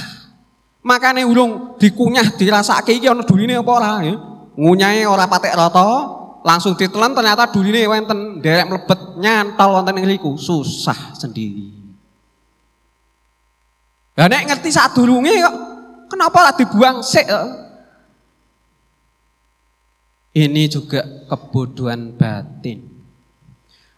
Makanya 0.83 1.23
urung 1.23 1.79
dikunyah 1.79 2.35
dirasake 2.35 2.99
iki 2.99 3.07
ana 3.07 3.23
duline 3.23 3.63
apa 3.63 3.71
ora 3.71 4.03
ya. 4.03 4.15
Ngunyahe 4.59 5.07
ora 5.07 5.23
patek 5.23 5.55
rata, 5.55 5.87
langsung 6.43 6.75
ditelan 6.75 7.15
ternyata 7.15 7.47
duline 7.47 7.87
wonten 7.87 8.43
derek 8.43 8.67
mlebet 8.67 8.99
nyantol 9.23 9.79
wonten 9.79 10.03
ing 10.03 10.05
riku, 10.05 10.35
susah 10.35 11.15
sendiri. 11.15 11.71
Lah 14.19 14.27
nek 14.27 14.45
ngerti 14.51 14.69
sadurunge 14.69 15.33
kok 15.41 15.55
Kenapa 16.13 16.45
lah 16.45 16.53
dibuang 16.53 17.01
sik? 17.01 17.25
Ini 20.37 20.69
juga 20.69 21.01
kebodohan 21.25 22.13
batin. 22.13 22.92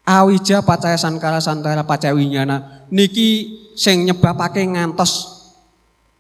Awija 0.06 0.62
pacaya 0.62 1.02
sankara 1.02 1.42
santara 1.42 1.82
pacaya 1.82 2.14
winyana 2.14 2.86
niki 2.94 3.58
sing 3.74 4.06
nyebabake 4.06 4.62
ngantos 4.62 5.42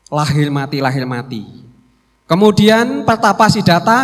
lahir 0.09 0.49
mati 0.49 0.81
lahir 0.81 1.05
mati. 1.05 1.45
Kemudian 2.25 3.05
pertapa 3.05 3.45
data 3.61 3.99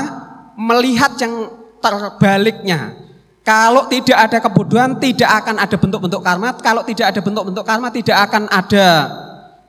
melihat 0.53 1.17
yang 1.17 1.49
terbaliknya. 1.81 2.93
Kalau 3.41 3.89
tidak 3.89 4.29
ada 4.29 4.37
kebodohan 4.37 5.01
tidak 5.01 5.25
akan 5.41 5.57
ada 5.57 5.73
bentuk-bentuk 5.73 6.21
karma. 6.21 6.53
Kalau 6.61 6.85
tidak 6.85 7.09
ada 7.09 7.19
bentuk-bentuk 7.25 7.65
karma 7.65 7.89
tidak 7.89 8.17
akan 8.29 8.45
ada 8.53 8.85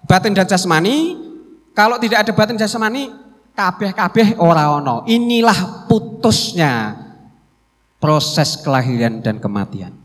batin 0.05 0.37
dan 0.37 0.45
jasmani. 0.45 1.17
Kalau 1.73 1.97
tidak 1.97 2.29
ada 2.29 2.33
batin 2.37 2.61
jasmani, 2.61 3.09
kabeh-kabeh 3.57 4.37
ora 4.37 4.77
ono. 4.77 5.09
Inilah 5.09 5.89
putusnya 5.89 7.01
proses 7.97 8.61
kelahiran 8.61 9.25
dan 9.25 9.41
kematian. 9.41 10.02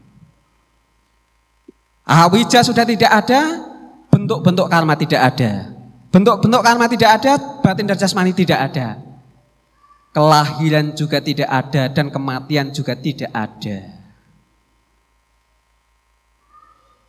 Awija 2.07 2.63
sudah 2.63 2.87
tidak 2.87 3.11
ada, 3.11 3.67
bentuk-bentuk 4.07 4.71
karma 4.71 4.95
tidak 4.95 5.35
ada. 5.35 5.75
Bentuk-bentuk 6.07 6.63
karma 6.63 6.87
tidak 6.87 7.19
ada, 7.19 7.31
batin 7.59 7.83
dan 7.83 7.99
jasmani 7.99 8.31
tidak 8.31 8.71
ada. 8.71 9.03
Kelahiran 10.15 10.95
juga 10.95 11.19
tidak 11.19 11.51
ada 11.51 11.91
dan 11.91 12.07
kematian 12.07 12.71
juga 12.71 12.95
tidak 12.95 13.27
ada. 13.35 13.77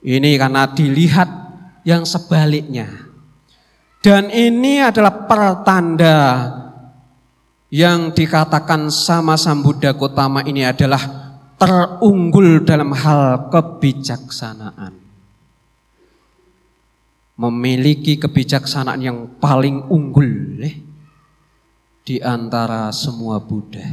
Ini 0.02 0.30
karena 0.34 0.66
dilihat 0.66 1.30
yang 1.87 2.02
sebaliknya. 2.02 2.90
Dan 4.02 4.30
ini 4.34 4.82
adalah 4.82 5.26
pertanda 5.30 6.18
yang 7.70 8.11
dikatakan 8.11 8.90
sama 8.90 9.38
Sang 9.38 9.62
Buddha 9.62 9.94
Gotama 9.94 10.42
ini 10.42 10.64
adalah 10.64 11.27
terunggul 11.58 12.62
dalam 12.62 12.94
hal 12.94 13.50
kebijaksanaan. 13.50 14.94
Memiliki 17.38 18.18
kebijaksanaan 18.18 18.98
yang 18.98 19.18
paling 19.38 19.86
unggul 19.86 20.58
eh, 20.58 20.74
di 22.02 22.18
antara 22.18 22.90
semua 22.90 23.38
Buddha. 23.38 23.86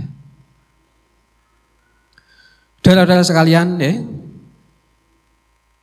Saudara-saudara 2.82 3.21
sekalian, 3.25 3.82
eh, 3.82 3.97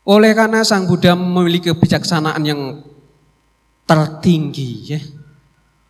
oleh 0.03 0.35
karena 0.35 0.67
Sang 0.67 0.91
Buddha 0.91 1.15
memiliki 1.15 1.71
kebijaksanaan 1.71 2.43
yang 2.43 2.83
tertinggi 3.87 4.71
ya. 4.87 5.01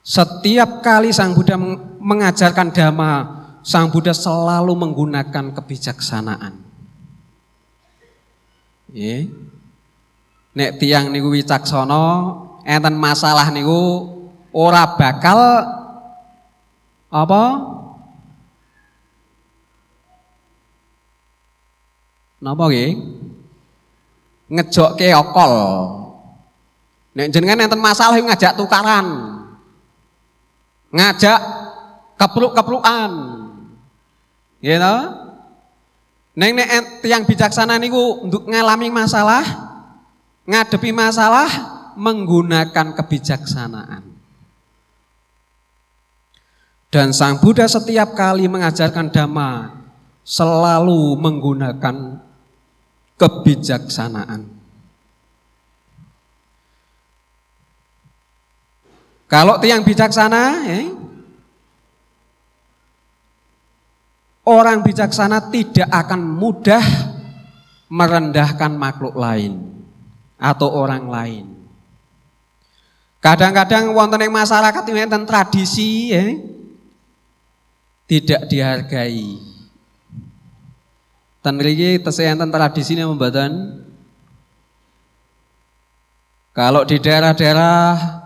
Setiap 0.04 0.84
kali 0.84 1.08
Sang 1.08 1.32
Buddha 1.32 1.56
mengajarkan 2.00 2.68
dhamma, 2.68 3.41
Sang 3.62 3.94
Buddha 3.94 4.10
selalu 4.10 4.74
menggunakan 4.74 5.54
kebijaksanaan. 5.54 6.58
Ya. 8.90 9.24
Nek 10.52 10.76
tiang 10.76 11.08
niku 11.08 11.32
wicaksana, 11.32 12.04
enten 12.68 12.98
masalah 13.00 13.48
niku 13.48 14.04
ora 14.52 14.84
bakal 14.98 15.38
apa? 17.08 17.42
Napa 22.42 22.64
nggih? 22.68 22.92
Ngejokke 24.52 25.08
okol. 25.16 25.54
Nek 27.16 27.30
jenengan 27.32 27.64
enten 27.64 27.80
masalah 27.80 28.20
ngajak 28.20 28.58
tukaran. 28.60 29.06
Ngajak 30.92 31.40
kepruk-keprukan. 32.20 33.31
Gitu. 34.62 34.96
Neng 36.32 36.56
nek 36.56 37.02
yang 37.04 37.28
bijaksana 37.28 37.76
niku 37.76 38.24
untuk 38.24 38.48
ngalami 38.48 38.88
masalah, 38.88 39.44
ngadepi 40.48 40.94
masalah 40.94 41.50
menggunakan 41.98 42.96
kebijaksanaan. 42.96 44.00
Dan 46.88 47.12
Sang 47.12 47.40
Buddha 47.40 47.68
setiap 47.68 48.16
kali 48.16 48.48
mengajarkan 48.48 49.12
dhamma 49.12 49.76
selalu 50.24 51.20
menggunakan 51.20 52.20
kebijaksanaan. 53.20 54.44
Kalau 59.28 59.56
tiang 59.64 59.80
bijaksana, 59.80 60.68
ya, 60.68 60.80
orang 64.42 64.82
bijaksana 64.82 65.50
tidak 65.50 65.88
akan 65.90 66.20
mudah 66.22 66.82
merendahkan 67.92 68.72
makhluk 68.74 69.14
lain 69.14 69.62
atau 70.40 70.68
orang 70.72 71.04
lain. 71.06 71.44
Kadang-kadang 73.22 73.94
wonten 73.94 74.26
yang 74.26 74.34
masyarakat 74.34 74.82
tentang 75.06 75.22
tradisi 75.22 76.10
ya, 76.10 76.26
tidak 78.10 78.50
dihargai. 78.50 79.38
Dan 81.42 81.54
ini 81.58 82.34
tentang 82.34 82.50
tradisi 82.50 82.98
ini 82.98 83.06
membuatan 83.06 83.82
kalau 86.50 86.82
di 86.82 86.98
daerah-daerah 86.98 88.22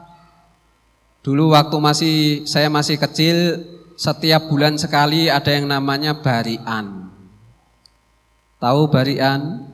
Dulu 1.26 1.58
waktu 1.58 1.74
masih 1.82 2.16
saya 2.46 2.70
masih 2.70 2.94
kecil 3.02 3.66
setiap 3.96 4.52
bulan 4.52 4.76
sekali 4.76 5.32
ada 5.32 5.50
yang 5.50 5.66
namanya 5.66 6.12
barian. 6.12 7.08
Tahu 8.60 8.80
barian? 8.92 9.72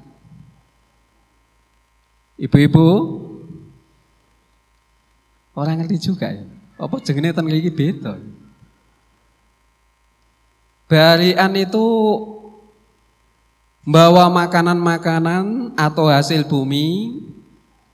Ibu-ibu? 2.38 2.88
Orang 5.52 5.84
ngerti 5.84 6.10
juga 6.10 6.32
ya. 6.32 6.42
Apa 6.80 6.98
jenenge 7.02 7.36
ten 7.36 7.46
iki 7.50 7.70
beda. 7.70 8.16
Barian 10.88 11.52
itu 11.54 11.86
bawa 13.82 14.30
makanan-makanan 14.30 15.74
atau 15.74 16.06
hasil 16.10 16.46
bumi 16.46 17.18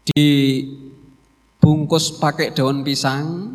dibungkus 0.09 2.12
pakai 2.17 2.53
daun 2.53 2.85
pisang, 2.85 3.53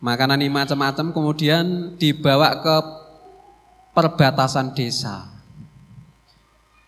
makanan 0.00 0.40
ini 0.40 0.52
macam-macam, 0.52 1.12
kemudian 1.12 1.96
dibawa 2.00 2.58
ke 2.60 2.76
perbatasan 3.94 4.72
desa. 4.72 5.28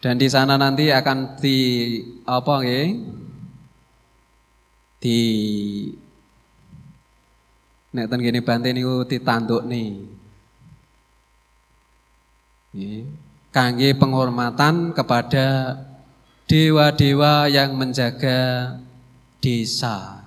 Dan 0.02 0.18
di 0.18 0.26
sana 0.26 0.58
nanti 0.58 0.90
akan 0.90 1.38
di 1.38 1.58
apa 2.26 2.54
ya? 2.66 2.90
Di 4.98 5.18
nek 7.92 8.08
ten 8.08 8.18
gini 8.18 8.40
bante 8.42 8.72
niku 8.74 9.06
ditanduk 9.06 9.62
nih. 9.68 9.90
Nggih 12.72 13.04
kangge 13.52 13.92
penghormatan 13.94 14.96
kepada 14.96 15.76
dewa-dewa 16.48 17.46
yang 17.52 17.76
menjaga 17.76 18.74
desa. 19.44 20.21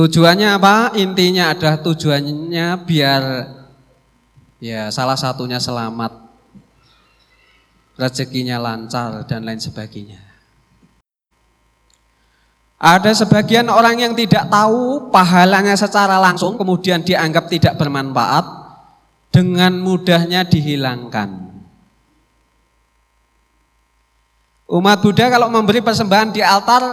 Tujuannya 0.00 0.56
apa? 0.56 0.96
Intinya 0.96 1.52
adalah 1.52 1.76
tujuannya 1.84 2.88
biar 2.88 3.22
ya 4.56 4.88
salah 4.88 5.12
satunya 5.12 5.60
selamat, 5.60 6.24
rezekinya 8.00 8.56
lancar 8.56 9.28
dan 9.28 9.44
lain 9.44 9.60
sebagainya. 9.60 10.16
Ada 12.80 13.12
sebagian 13.12 13.68
orang 13.68 14.00
yang 14.00 14.16
tidak 14.16 14.48
tahu 14.48 15.12
pahalanya 15.12 15.76
secara 15.76 16.16
langsung 16.16 16.56
kemudian 16.56 17.04
dianggap 17.04 17.52
tidak 17.52 17.76
bermanfaat 17.76 18.48
dengan 19.28 19.84
mudahnya 19.84 20.48
dihilangkan. 20.48 21.60
Umat 24.64 25.04
Buddha 25.04 25.28
kalau 25.28 25.52
memberi 25.52 25.84
persembahan 25.84 26.32
di 26.32 26.40
altar 26.40 26.88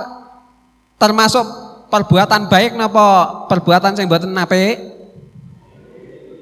termasuk 1.00 1.67
perbuatan 1.88 2.52
baik 2.52 2.76
napa 2.76 3.08
perbuatan 3.48 3.96
yang 3.96 4.08
buatan 4.08 4.32
nape? 4.32 4.78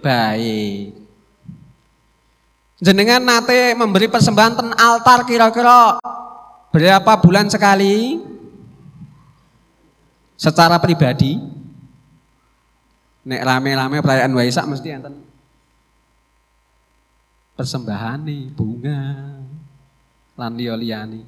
Baik. 0.02 0.94
Jenengan 2.82 3.24
nate 3.24 3.74
memberi 3.74 4.06
persembahan 4.12 4.54
ten 4.54 4.70
altar 4.76 5.26
kira-kira 5.26 5.98
berapa 6.70 7.12
bulan 7.24 7.48
sekali? 7.50 8.20
Secara 10.36 10.78
pribadi? 10.78 11.40
Nek 13.26 13.42
rame-rame 13.42 14.04
perayaan 14.04 14.36
Waisak 14.38 14.70
mesti 14.70 14.90
enten 14.94 15.26
persembahan 17.56 18.20
nih 18.28 18.52
bunga 18.52 19.02
lan 20.36 20.54
liyane 20.60 21.24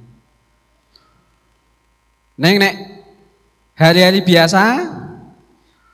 Neng 2.37 2.55
nek 2.61 2.75
hari-hari 3.77 4.25
biasa 4.25 4.89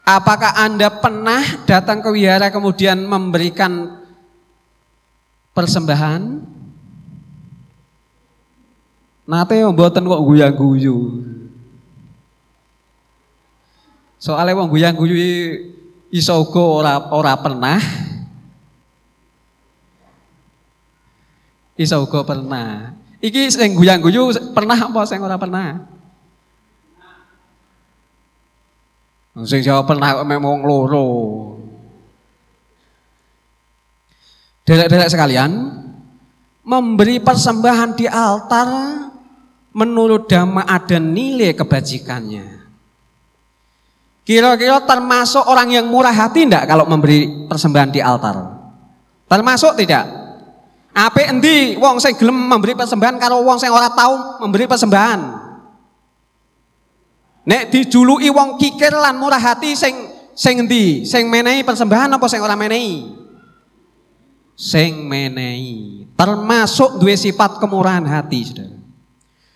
apakah 0.07 0.55
Anda 0.55 0.87
pernah 0.87 1.43
datang 1.67 1.99
ke 1.99 2.09
wihara 2.15 2.47
kemudian 2.47 3.03
memberikan 3.03 3.99
persembahan? 5.51 6.49
Nate 9.23 9.55
mboten 9.63 10.03
kok 10.03 10.23
guyang-guyu. 10.23 10.97
Soalnya 14.19 14.55
wong 14.55 14.71
guyang-guyu 14.71 15.15
iso 16.11 16.33
uga 16.39 16.63
ora 16.63 16.93
ora 17.11 17.33
pernah 17.39 17.79
Iso 21.73 22.05
uga 22.05 22.21
pernah. 22.21 22.93
Iki 23.17 23.49
sing 23.49 23.73
guyang-guyu 23.73 24.29
pernah 24.53 24.77
apa 24.77 25.01
sing 25.09 25.17
ora 25.25 25.41
pernah? 25.41 25.92
Sing 29.41 29.65
jawab 29.65 29.89
pernah 29.89 30.21
loro. 30.61 31.09
Delek-delek 34.63 35.09
sekalian, 35.09 35.51
memberi 36.61 37.17
persembahan 37.17 37.97
di 37.97 38.05
altar 38.05 38.69
menurut 39.73 40.29
dhamma 40.29 40.69
ada 40.69 41.01
nilai 41.01 41.57
kebajikannya. 41.57 42.61
Kira-kira 44.23 44.79
termasuk 44.87 45.43
orang 45.43 45.75
yang 45.81 45.85
murah 45.91 46.15
hati 46.15 46.47
enggak 46.47 46.63
kalau 46.63 46.87
memberi 46.87 47.49
persembahan 47.49 47.91
di 47.91 47.99
altar? 47.99 48.39
Termasuk 49.27 49.75
tidak? 49.75 50.07
Ape 50.93 51.25
endi 51.27 51.75
wong 51.75 51.97
sing 51.97 52.15
gelem 52.15 52.37
memberi 52.37 52.77
persembahan 52.77 53.17
karo 53.19 53.41
wong 53.41 53.57
sing 53.57 53.73
ora 53.73 53.89
tahu 53.91 54.45
memberi 54.45 54.69
persembahan. 54.69 55.42
Nek 57.43 57.75
dijuluki 57.75 58.31
wong 58.31 58.55
kikir 58.55 58.95
lan 58.95 59.19
murah 59.19 59.39
hati 59.39 59.75
sing 59.75 59.93
sing 60.31 60.63
endi? 60.63 61.03
Sing 61.03 61.27
menehi 61.27 61.61
persembahan 61.61 62.15
apa 62.15 62.25
sing 62.31 62.39
ora 62.39 62.55
menehi? 62.55 63.03
Sing 64.55 65.03
menehi. 65.03 66.07
Termasuk 66.15 67.03
duwe 67.03 67.17
sifat 67.19 67.59
kemurahan 67.59 68.05
hati, 68.05 68.39
Saudara. 68.47 68.79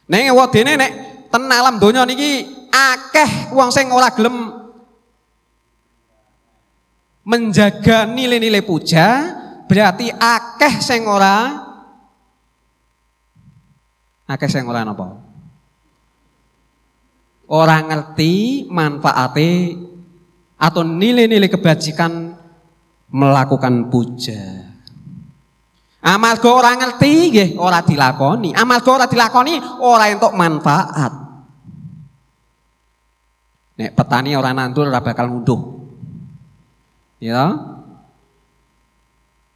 Nek 0.08 0.32
wedene 0.36 0.73
nek 0.76 0.91
ten 1.32 1.43
alam 1.47 1.80
donya 1.80 2.08
niki 2.08 2.43
akeh 2.71 3.52
wong 3.56 3.71
sing 3.71 3.91
ora 3.91 4.12
gelem 4.12 4.56
menjaga 7.28 8.08
nilai-nilai 8.08 8.63
puja, 8.63 9.36
berarti 9.67 10.08
akeh 10.15 10.80
sing 10.80 11.04
ora 11.04 11.60
akeh 14.28 14.47
sing 14.47 14.63
ora 14.63 14.88
napa 14.88 15.26
ora 17.47 17.79
ngerti 17.79 18.67
manfaate 18.67 19.51
atau 20.60 20.81
nilai-nilai 20.83 21.47
kebajikan 21.47 22.36
melakukan 23.07 23.88
puja. 23.88 24.67
Amalga 26.03 26.49
ora 26.51 26.71
ngerti 26.75 27.13
nggih 27.31 27.49
ora 27.60 27.83
dilakoni. 27.83 28.55
Amalga 28.55 28.89
ora 28.91 29.05
dilakoni 29.07 29.60
ora 29.83 30.05
entuk 30.12 30.33
manfaat. 30.36 31.13
Nek 33.77 33.91
petani 33.93 34.33
ora 34.33 34.51
nandur 34.55 34.89
ora 34.89 35.03
bakal 35.03 35.29
ngunduh. 35.29 35.62
Ya. 37.21 37.53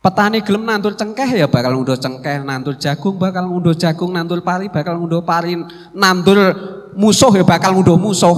Petani 0.01 0.41
gelem 0.41 0.65
nandur 0.65 0.97
cengkeh 0.97 1.37
ya 1.37 1.45
bakal 1.45 1.77
ngunduh 1.77 1.93
cengkeh, 1.93 2.41
nandur 2.41 2.73
jagung 2.73 3.21
bakal 3.21 3.45
ngunduh 3.45 3.77
jagung, 3.77 4.09
nandur 4.09 4.41
pari 4.41 4.65
bakal 4.65 4.97
ngunduh 4.97 5.21
pari, 5.21 5.53
nandur 5.93 6.80
musuh 6.95 7.31
ya 7.35 7.43
bakal 7.45 7.75
ngunduh 7.75 7.99
musuh. 7.99 8.37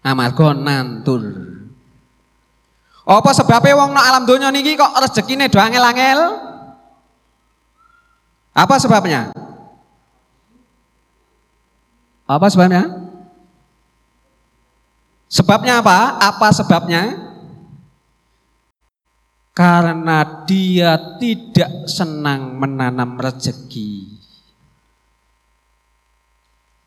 Amarga 0.00 0.56
nandur. 0.56 1.22
Apa 3.04 3.30
sebabnya 3.34 3.74
wong 3.76 3.90
no 3.92 4.00
alam 4.00 4.24
donya 4.24 4.48
niki 4.54 4.78
kok 4.78 4.96
rezekine 4.96 5.50
do 5.50 5.58
angel-angel? 5.58 6.20
Apa 8.54 8.74
sebabnya? 8.78 9.34
Apa 12.24 12.46
sebabnya? 12.48 12.82
Sebabnya 15.26 15.82
apa? 15.82 16.22
Apa 16.22 16.48
sebabnya? 16.54 17.30
karena 19.60 20.46
dia 20.48 20.96
tidak 21.20 21.84
senang 21.84 22.56
menanam 22.56 23.20
rezeki. 23.20 23.99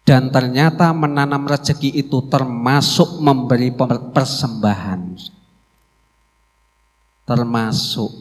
Dan 0.04 0.28
ternyata 0.36 0.92
menanam 0.92 1.48
rezeki 1.48 2.04
itu 2.04 2.28
termasuk 2.28 3.24
memberi 3.24 3.72
persembahan. 4.12 5.16
Termasuk. 7.24 8.12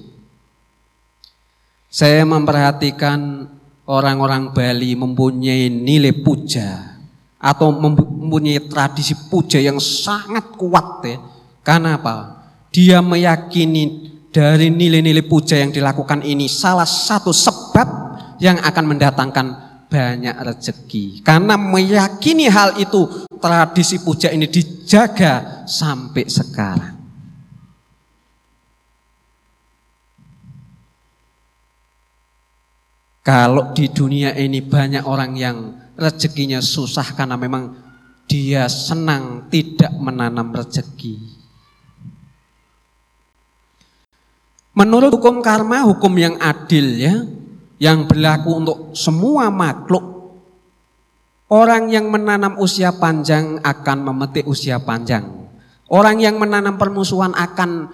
Saya 1.91 2.23
memperhatikan 2.23 3.51
orang-orang 3.85 4.55
Bali 4.55 4.95
mempunyai 4.95 5.67
nilai 5.67 6.15
puja 6.23 7.03
atau 7.43 7.75
mempunyai 7.75 8.63
tradisi 8.71 9.19
puja 9.27 9.59
yang 9.59 9.83
sangat 9.83 10.55
kuat 10.55 11.03
ya. 11.03 11.19
Karena 11.67 11.99
apa? 11.99 12.47
Dia 12.71 13.03
meyakini 13.03 14.15
dari 14.31 14.71
nilai-nilai 14.71 15.27
puja 15.27 15.59
yang 15.59 15.75
dilakukan 15.75 16.23
ini 16.23 16.47
salah 16.47 16.87
satu 16.87 17.35
sebab 17.35 17.89
yang 18.39 18.57
akan 18.63 18.85
mendatangkan 18.97 19.47
banyak 19.93 20.33
rezeki. 20.33 21.21
Karena 21.21 21.61
meyakini 21.61 22.49
hal 22.49 22.81
itu, 22.81 23.29
tradisi 23.37 24.01
puja 24.01 24.33
ini 24.33 24.49
dijaga 24.49 25.69
sampai 25.69 26.25
sekarang. 26.25 26.97
Kalau 33.23 33.71
di 33.71 33.87
dunia 33.93 34.35
ini 34.35 34.65
banyak 34.65 35.05
orang 35.07 35.37
yang 35.39 35.57
rezekinya 35.95 36.59
susah 36.59 37.15
karena 37.15 37.39
memang 37.39 37.71
dia 38.27 38.67
senang 38.67 39.47
tidak 39.47 39.95
menanam 39.95 40.51
rezeki. 40.51 41.21
Menurut 44.73 45.21
hukum 45.21 45.45
karma, 45.45 45.85
hukum 45.85 46.11
yang 46.17 46.35
adil 46.41 46.97
ya, 46.97 47.15
yang 47.83 48.07
berlaku 48.07 48.63
untuk 48.63 48.79
semua 48.95 49.51
makhluk, 49.51 50.39
orang 51.51 51.91
yang 51.91 52.07
menanam 52.07 52.55
usia 52.63 52.95
panjang 52.95 53.59
akan 53.59 53.99
memetik 54.07 54.47
usia 54.47 54.79
panjang. 54.79 55.27
Orang 55.91 56.23
yang 56.23 56.39
menanam 56.39 56.79
permusuhan 56.79 57.35
akan 57.35 57.91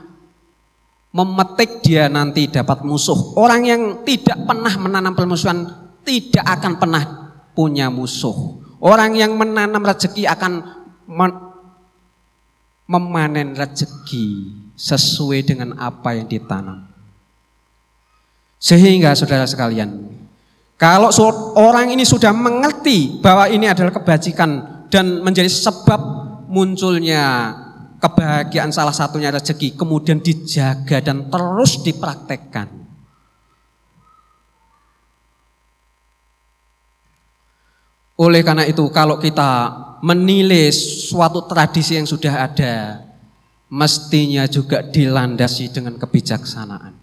memetik 1.09 1.81
dia 1.81 2.13
nanti 2.13 2.53
dapat 2.53 2.85
musuh. 2.85 3.33
Orang 3.41 3.65
yang 3.65 4.05
tidak 4.05 4.37
pernah 4.45 4.77
menanam 4.77 5.17
permusuhan 5.17 5.65
tidak 6.05 6.45
akan 6.45 6.77
pernah 6.77 7.05
punya 7.57 7.89
musuh. 7.89 8.61
Orang 8.85 9.17
yang 9.17 9.41
menanam 9.41 9.83
rezeki 9.83 10.29
akan 10.29 10.53
memanen 12.85 13.57
rezeki 13.57 14.53
sesuai 14.77 15.49
dengan 15.49 15.81
apa 15.81 16.13
yang 16.13 16.29
ditanam. 16.29 16.98
Sehingga 18.59 19.15
saudara 19.15 19.47
sekalian, 19.47 20.11
kalau 20.75 21.11
orang 21.55 21.95
ini 21.95 22.03
sudah 22.03 22.35
mengerti 22.35 23.23
bahwa 23.23 23.47
ini 23.47 23.71
adalah 23.71 23.95
kebajikan 23.95 24.83
dan 24.91 25.23
menjadi 25.23 25.47
sebab 25.47 26.01
munculnya 26.51 27.55
kebahagiaan 28.03 28.75
salah 28.75 28.95
satunya 28.95 29.31
rezeki 29.31 29.79
kemudian 29.79 30.19
dijaga 30.19 31.03
dan 31.03 31.31
terus 31.31 31.83
dipraktekkan. 31.87 32.67
Oleh 38.19 38.43
karena 38.43 38.67
itu 38.67 38.83
kalau 38.91 39.23
kita 39.23 39.71
menilai 40.03 40.75
suatu 40.75 41.47
tradisi 41.47 41.95
yang 41.95 42.07
sudah 42.07 42.51
ada 42.51 42.75
mestinya 43.71 44.43
juga 44.51 44.83
dilandasi 44.83 45.71
dengan 45.71 45.95
kebijaksanaan. 45.95 46.98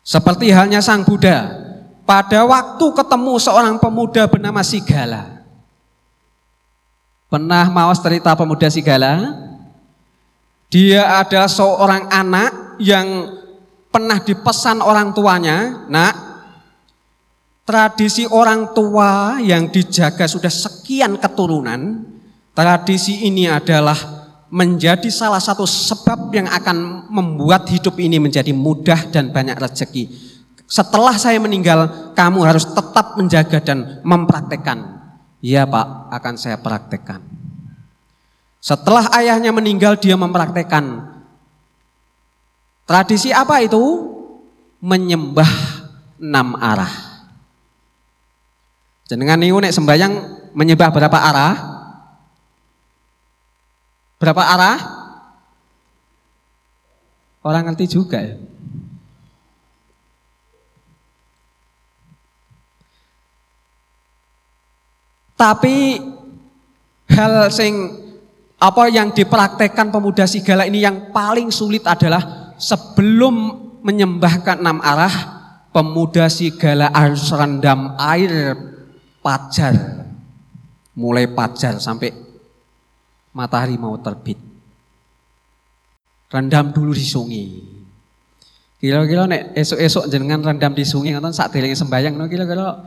Seperti 0.00 0.48
halnya 0.50 0.80
Sang 0.80 1.04
Buddha 1.04 1.60
pada 2.08 2.42
waktu 2.42 2.86
ketemu 2.90 3.34
seorang 3.38 3.76
pemuda 3.78 4.26
bernama 4.26 4.64
Sigala. 4.64 5.44
Pernah 7.30 7.70
mau 7.70 7.94
cerita 7.94 8.34
pemuda 8.34 8.66
Sigala? 8.66 9.38
Dia 10.70 11.22
ada 11.22 11.46
seorang 11.46 12.10
anak 12.10 12.78
yang 12.82 13.38
pernah 13.90 14.18
dipesan 14.22 14.82
orang 14.82 15.14
tuanya, 15.14 15.86
nak, 15.90 16.14
tradisi 17.66 18.26
orang 18.26 18.74
tua 18.74 19.38
yang 19.38 19.70
dijaga 19.70 20.26
sudah 20.26 20.50
sekian 20.50 21.18
keturunan, 21.18 22.02
tradisi 22.54 23.26
ini 23.30 23.46
adalah 23.46 24.19
menjadi 24.50 25.06
salah 25.08 25.38
satu 25.38 25.62
sebab 25.62 26.34
yang 26.34 26.50
akan 26.50 27.06
membuat 27.06 27.70
hidup 27.70 27.94
ini 28.02 28.18
menjadi 28.18 28.50
mudah 28.50 29.08
dan 29.14 29.30
banyak 29.30 29.54
rezeki. 29.54 30.10
Setelah 30.66 31.14
saya 31.18 31.38
meninggal, 31.38 32.12
kamu 32.14 32.42
harus 32.46 32.66
tetap 32.66 33.14
menjaga 33.14 33.58
dan 33.62 34.02
mempraktekkan. 34.02 35.02
Ya 35.42 35.66
Pak, 35.66 36.10
akan 36.14 36.34
saya 36.36 36.58
praktekkan. 36.58 37.22
Setelah 38.60 39.08
ayahnya 39.16 39.56
meninggal 39.56 39.96
dia 39.96 40.14
mempraktekkan 40.20 41.16
tradisi 42.84 43.32
apa 43.32 43.64
itu? 43.64 43.80
Menyembah 44.80 45.48
enam 46.20 46.56
arah. 46.56 46.92
Jenengan 49.08 49.40
niku 49.40 49.58
nek 49.60 49.74
sembayang 49.74 50.12
menyembah 50.54 50.88
berapa 50.92 51.18
arah? 51.18 51.54
Berapa 54.20 54.42
arah? 54.44 54.78
Orang 57.40 57.72
ngerti 57.72 57.96
juga 57.96 58.20
ya. 58.20 58.36
Tapi 65.40 65.96
hal 67.08 67.48
sing 67.48 67.96
apa 68.60 68.92
yang 68.92 69.08
dipraktekkan 69.08 69.88
pemuda 69.88 70.28
sigala 70.28 70.68
ini 70.68 70.84
yang 70.84 71.16
paling 71.16 71.48
sulit 71.48 71.80
adalah 71.88 72.52
sebelum 72.60 73.56
menyembahkan 73.80 74.60
enam 74.60 74.84
arah, 74.84 75.14
pemuda 75.72 76.28
sigala 76.28 76.92
harus 76.92 77.32
rendam 77.32 77.96
air 77.96 78.52
pajar. 79.24 80.04
Mulai 80.92 81.32
pajar 81.32 81.80
sampai 81.80 82.12
matahari 83.30 83.78
mau 83.78 83.94
terbit. 83.98 84.38
Rendam 86.30 86.70
dulu 86.70 86.94
di 86.94 87.02
sungai. 87.02 87.46
Kira-kira 88.80 89.28
nek 89.28 89.52
esok-esok 89.58 90.08
jenengan 90.08 90.40
rendam 90.40 90.72
di 90.72 90.86
sungai 90.86 91.12
ngoten 91.12 91.34
sak 91.36 91.52
sembayang 91.52 92.16
no 92.16 92.30
kira-kira 92.30 92.80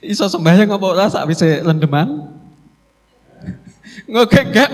Iso 0.00 0.24
sembahyang 0.24 0.72
apa 0.72 0.86
ora 0.88 1.06
sak 1.12 1.28
wis 1.28 1.44
lendeman? 1.44 2.32
Ngegek 4.08 4.68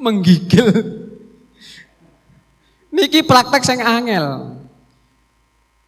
menggigil. 0.00 0.66
Niki 2.88 3.20
praktek 3.20 3.60
sing 3.60 3.84
angel. 3.84 4.55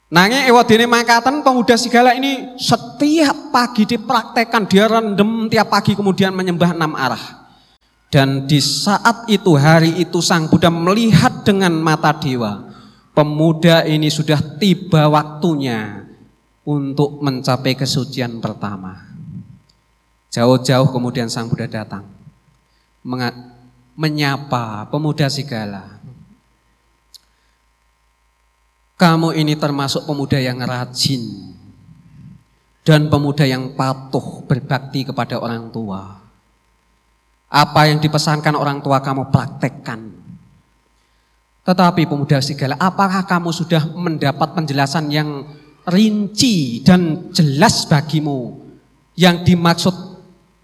Nanging 0.08 0.48
ewadene 0.48 0.88
mangkatan 0.88 1.44
pemuda 1.44 1.76
segala 1.76 2.16
ini 2.16 2.56
setiap 2.56 3.52
pagi 3.52 3.84
dipraktekkan 3.84 4.64
dia 4.64 4.88
rendem 4.88 5.52
tiap 5.52 5.68
pagi 5.68 5.92
kemudian 5.92 6.32
menyembah 6.32 6.72
enam 6.72 6.96
arah. 6.96 7.52
Dan 8.08 8.48
di 8.48 8.56
saat 8.56 9.28
itu 9.28 9.52
hari 9.52 10.00
itu 10.00 10.24
sang 10.24 10.48
Buddha 10.48 10.72
melihat 10.72 11.44
dengan 11.44 11.76
mata 11.76 12.16
dewa. 12.16 12.72
Pemuda 13.12 13.84
ini 13.84 14.08
sudah 14.08 14.40
tiba 14.56 15.12
waktunya 15.12 16.08
untuk 16.64 17.20
mencapai 17.20 17.76
kesucian 17.76 18.40
pertama. 18.40 19.08
Jauh-jauh 20.32 20.88
kemudian 20.92 21.26
Sang 21.32 21.48
Buddha 21.48 21.66
datang 21.66 22.04
menyapa 23.98 24.86
pemuda 24.92 25.26
segala. 25.26 25.97
Kamu 28.98 29.30
ini 29.30 29.54
termasuk 29.54 30.10
pemuda 30.10 30.42
yang 30.42 30.58
rajin 30.58 31.54
dan 32.82 33.06
pemuda 33.06 33.46
yang 33.46 33.78
patuh 33.78 34.42
berbakti 34.42 35.06
kepada 35.06 35.38
orang 35.38 35.70
tua. 35.70 36.18
Apa 37.46 37.86
yang 37.86 38.02
dipesankan 38.02 38.58
orang 38.58 38.82
tua 38.82 38.98
kamu 38.98 39.30
praktekkan. 39.30 40.18
Tetapi 41.62 42.10
pemuda 42.10 42.42
segala, 42.42 42.74
apakah 42.74 43.22
kamu 43.22 43.54
sudah 43.54 43.86
mendapat 43.94 44.50
penjelasan 44.58 45.14
yang 45.14 45.46
rinci 45.86 46.82
dan 46.82 47.30
jelas 47.30 47.86
bagimu 47.86 48.66
yang 49.14 49.46
dimaksud 49.46 49.94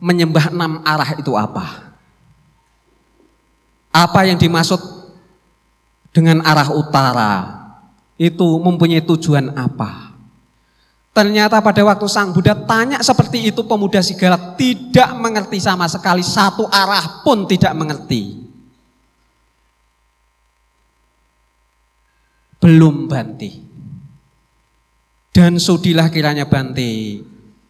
menyembah 0.03 0.51
enam 0.51 0.83
arah 0.83 1.15
itu 1.15 1.31
apa? 1.39 1.95
Apa 3.95 4.27
yang 4.27 4.43
dimaksud 4.43 4.83
dengan 6.11 6.43
arah 6.43 6.75
utara 6.75 7.64
itu 8.15 8.49
mempunyai 8.63 9.03
tujuan 9.03 9.55
apa? 9.55 10.15
Ternyata 11.15 11.63
pada 11.63 11.79
waktu 11.87 12.11
Sang 12.11 12.35
Buddha 12.35 12.59
tanya 12.59 12.99
seperti 12.99 13.55
itu 13.55 13.63
pemuda 13.63 14.03
sigala 14.03 14.59
tidak 14.59 15.15
mengerti 15.15 15.63
sama 15.63 15.87
sekali 15.87 16.27
satu 16.27 16.67
arah 16.67 17.23
pun 17.23 17.47
tidak 17.47 17.71
mengerti. 17.71 18.43
Belum 22.59 23.07
banti. 23.07 23.63
Dan 25.31 25.63
sudilah 25.63 26.11
kiranya 26.11 26.51
Bante 26.51 27.23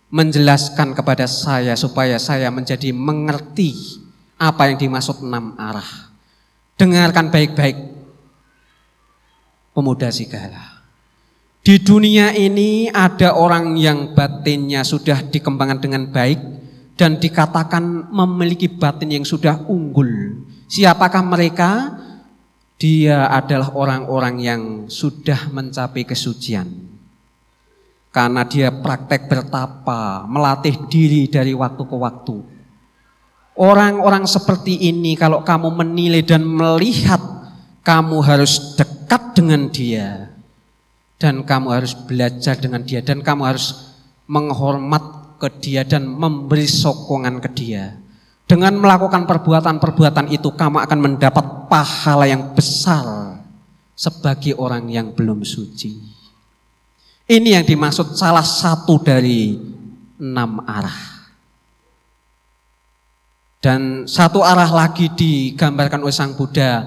menjelaskan 0.08 0.96
kepada 0.96 1.28
saya 1.28 1.76
supaya 1.76 2.16
saya 2.16 2.48
menjadi 2.48 2.94
mengerti 2.96 4.00
apa 4.40 4.72
yang 4.72 4.80
dimaksud 4.80 5.20
enam 5.20 5.52
arah. 5.60 6.12
Dengarkan 6.80 7.28
baik-baik 7.28 7.93
pemuda 9.74 10.08
sigala. 10.14 10.86
Di 11.64 11.80
dunia 11.80 12.30
ini 12.36 12.92
ada 12.92 13.34
orang 13.34 13.74
yang 13.80 14.12
batinnya 14.14 14.86
sudah 14.86 15.24
dikembangkan 15.26 15.80
dengan 15.80 16.02
baik 16.12 16.36
dan 16.94 17.18
dikatakan 17.18 18.12
memiliki 18.12 18.70
batin 18.70 19.10
yang 19.16 19.26
sudah 19.26 19.64
unggul. 19.66 20.44
Siapakah 20.70 21.24
mereka? 21.26 21.70
Dia 22.76 23.32
adalah 23.32 23.72
orang-orang 23.72 24.34
yang 24.44 24.62
sudah 24.92 25.48
mencapai 25.50 26.04
kesucian. 26.04 26.68
Karena 28.12 28.46
dia 28.46 28.70
praktek 28.70 29.26
bertapa, 29.26 30.28
melatih 30.28 30.86
diri 30.86 31.26
dari 31.26 31.50
waktu 31.56 31.82
ke 31.82 31.96
waktu. 31.96 32.36
Orang-orang 33.56 34.28
seperti 34.28 34.84
ini 34.86 35.16
kalau 35.16 35.42
kamu 35.42 35.80
menilai 35.80 36.22
dan 36.22 36.44
melihat, 36.44 37.22
kamu 37.80 38.20
harus 38.22 38.76
dekat 38.76 38.93
dengan 39.34 39.68
dia. 39.68 40.30
Dan 41.18 41.46
kamu 41.46 41.68
harus 41.70 41.94
belajar 41.94 42.58
dengan 42.58 42.82
dia. 42.82 43.00
Dan 43.00 43.20
kamu 43.20 43.42
harus 43.44 43.94
menghormat 44.24 45.36
ke 45.38 45.48
dia 45.60 45.82
dan 45.84 46.08
memberi 46.08 46.64
sokongan 46.64 47.42
ke 47.42 47.48
dia. 47.52 47.98
Dengan 48.44 48.76
melakukan 48.76 49.24
perbuatan-perbuatan 49.24 50.28
itu 50.28 50.52
kamu 50.52 50.84
akan 50.84 50.98
mendapat 51.00 51.68
pahala 51.68 52.28
yang 52.28 52.52
besar 52.52 53.40
sebagai 53.96 54.52
orang 54.60 54.88
yang 54.92 55.16
belum 55.16 55.40
suci. 55.44 55.96
Ini 57.24 57.56
yang 57.60 57.64
dimaksud 57.64 58.12
salah 58.12 58.44
satu 58.44 59.00
dari 59.00 59.56
enam 60.20 60.60
arah. 60.68 61.24
Dan 63.64 64.04
satu 64.04 64.44
arah 64.44 64.68
lagi 64.68 65.08
digambarkan 65.08 66.04
oleh 66.04 66.12
Sang 66.12 66.36
Buddha. 66.36 66.84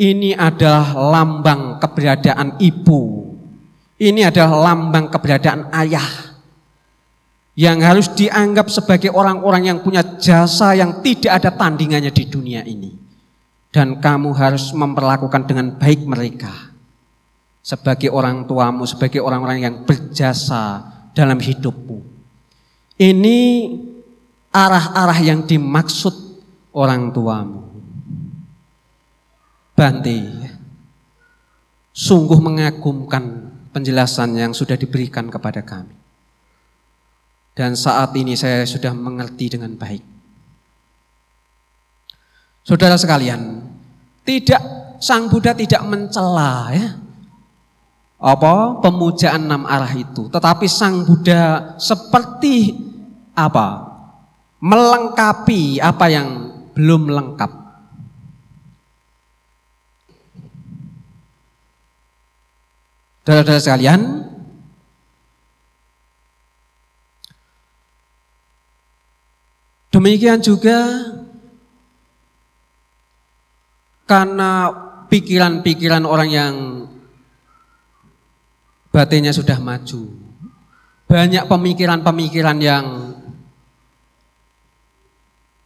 Ini 0.00 0.32
adalah 0.32 0.96
lambang 0.96 1.76
keberadaan 1.76 2.56
ibu. 2.56 3.28
Ini 4.00 4.32
adalah 4.32 4.72
lambang 4.72 5.12
keberadaan 5.12 5.68
ayah 5.76 6.32
yang 7.52 7.84
harus 7.84 8.08
dianggap 8.16 8.72
sebagai 8.72 9.12
orang-orang 9.12 9.68
yang 9.68 9.78
punya 9.84 10.00
jasa 10.16 10.72
yang 10.72 11.04
tidak 11.04 11.44
ada 11.44 11.52
tandingannya 11.52 12.08
di 12.08 12.24
dunia 12.24 12.64
ini. 12.64 12.96
Dan 13.68 14.00
kamu 14.00 14.32
harus 14.32 14.72
memperlakukan 14.72 15.44
dengan 15.44 15.76
baik 15.76 16.02
mereka 16.08 16.50
sebagai 17.60 18.08
orang 18.10 18.48
tuamu, 18.48 18.88
sebagai 18.88 19.22
orang-orang 19.22 19.62
yang 19.62 19.74
berjasa 19.84 20.82
dalam 21.14 21.38
hidupmu. 21.38 22.02
Ini 22.98 23.38
arah-arah 24.50 25.20
yang 25.22 25.46
dimaksud 25.46 26.12
orang 26.74 27.14
tuamu. 27.14 27.69
Bante, 29.80 30.20
sungguh 31.96 32.36
mengagumkan 32.36 33.48
penjelasan 33.72 34.36
yang 34.36 34.52
sudah 34.52 34.76
diberikan 34.76 35.32
kepada 35.32 35.64
kami. 35.64 35.96
Dan 37.56 37.72
saat 37.72 38.12
ini 38.12 38.36
saya 38.36 38.68
sudah 38.68 38.92
mengerti 38.92 39.56
dengan 39.56 39.72
baik. 39.80 40.04
Saudara 42.60 43.00
sekalian, 43.00 43.64
tidak 44.20 44.60
Sang 45.00 45.32
Buddha 45.32 45.56
tidak 45.56 45.80
mencela 45.88 46.76
ya. 46.76 47.00
Apa 48.20 48.84
pemujaan 48.84 49.48
enam 49.48 49.64
arah 49.64 49.96
itu, 49.96 50.28
tetapi 50.28 50.68
Sang 50.68 51.08
Buddha 51.08 51.72
seperti 51.80 52.76
apa? 53.32 53.88
Melengkapi 54.60 55.80
apa 55.80 56.04
yang 56.12 56.28
belum 56.76 57.08
lengkap. 57.08 57.59
Saudara-saudara 63.24 63.60
sekalian, 63.60 64.00
Demikian 69.90 70.38
juga 70.38 70.86
karena 74.06 74.70
pikiran-pikiran 75.10 76.06
orang 76.06 76.30
yang 76.30 76.54
batinnya 78.94 79.34
sudah 79.34 79.58
maju. 79.58 80.14
Banyak 81.10 81.50
pemikiran-pemikiran 81.50 82.58
yang 82.62 82.86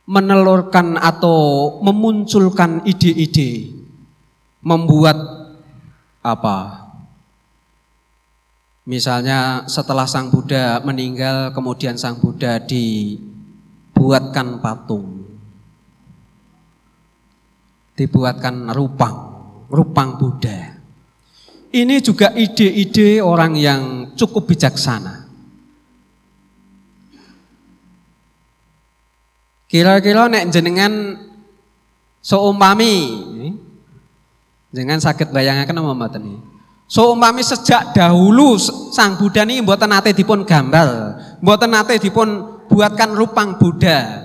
menelurkan 0.09 0.97
atau 0.97 1.77
memunculkan 1.85 2.81
ide-ide 2.89 3.77
membuat 4.65 5.21
apa? 6.25 6.84
Misalnya 8.85 9.65
setelah 9.65 10.05
Sang 10.05 10.29
Buddha 10.29 10.81
meninggal 10.85 11.57
kemudian 11.57 11.97
Sang 11.97 12.21
Buddha 12.21 12.61
di 12.61 13.17
dibuatkan 14.05 14.61
patung. 14.61 15.25
Dibuatkan 17.97 18.69
rupang, 18.77 19.17
rupang 19.73 20.21
Buddha. 20.21 20.77
Ini 21.73 22.05
juga 22.05 22.37
ide-ide 22.37 23.25
orang 23.25 23.57
yang 23.57 24.13
cukup 24.13 24.53
bijaksana. 24.53 25.25
Kira-kira 29.73 30.29
nek 30.29 30.53
jenengan 30.53 31.17
seumpami 32.21 32.95
jangan 34.71 35.01
sakit 35.01 35.33
bayangaken 35.33 35.81
apa 35.81 35.93
mboten 35.97 36.25
iki. 36.85 36.93
Seumpami 36.93 37.43
sejak 37.43 37.97
dahulu 37.97 38.61
Sang 38.93 39.17
Buddha 39.17 39.43
ini 39.43 39.65
mboten 39.65 39.91
nate 39.91 40.13
dipun 40.13 40.45
gambar, 40.45 40.89
mboten 41.41 41.71
nate 41.73 41.97
dipun 41.99 42.61
buatkan 42.69 43.17
rupang 43.17 43.57
Buddha. 43.59 44.23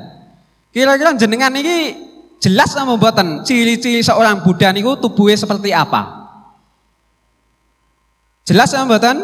Kira-kira 0.69 1.17
jenengan 1.17 1.55
ini 1.55 1.97
jelas 2.37 2.71
sama 2.71 2.95
buatan 2.99 3.41
ciri-ciri 3.41 4.03
seorang 4.03 4.43
Buddha 4.45 4.69
niku 4.69 4.99
tubuhnya 4.99 5.39
seperti 5.39 5.73
apa? 5.73 6.19
Jelas 8.45 8.69
sama 8.69 8.97
buatan? 8.97 9.17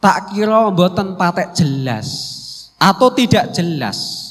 Tak 0.00 0.32
kira 0.32 0.72
buatan 0.72 1.20
patek 1.20 1.52
jelas 1.52 2.08
atau 2.80 3.12
tidak 3.12 3.52
jelas. 3.52 4.29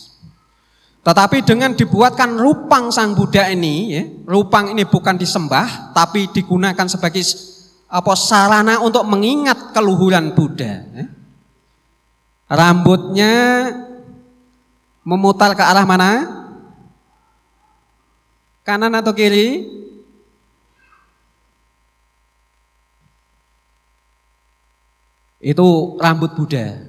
Tetapi 1.00 1.48
dengan 1.48 1.72
dibuatkan 1.72 2.36
rupang 2.36 2.92
sang 2.92 3.16
Buddha 3.16 3.48
ini, 3.48 3.76
ya, 3.96 4.04
rupang 4.28 4.76
ini 4.76 4.84
bukan 4.84 5.16
disembah, 5.16 5.96
tapi 5.96 6.28
digunakan 6.30 6.86
sebagai 6.92 7.24
apa 7.90 8.14
sarana 8.20 8.84
untuk 8.84 9.08
mengingat 9.08 9.72
keluhuran 9.72 10.36
Buddha. 10.36 10.74
Ya. 10.92 11.06
Rambutnya 12.52 13.34
memutar 15.08 15.56
ke 15.56 15.64
arah 15.64 15.88
mana? 15.88 16.12
Kanan 18.68 18.94
atau 18.94 19.16
kiri? 19.16 19.66
Itu 25.40 25.96
rambut 25.98 26.36
Buddha. 26.36 26.89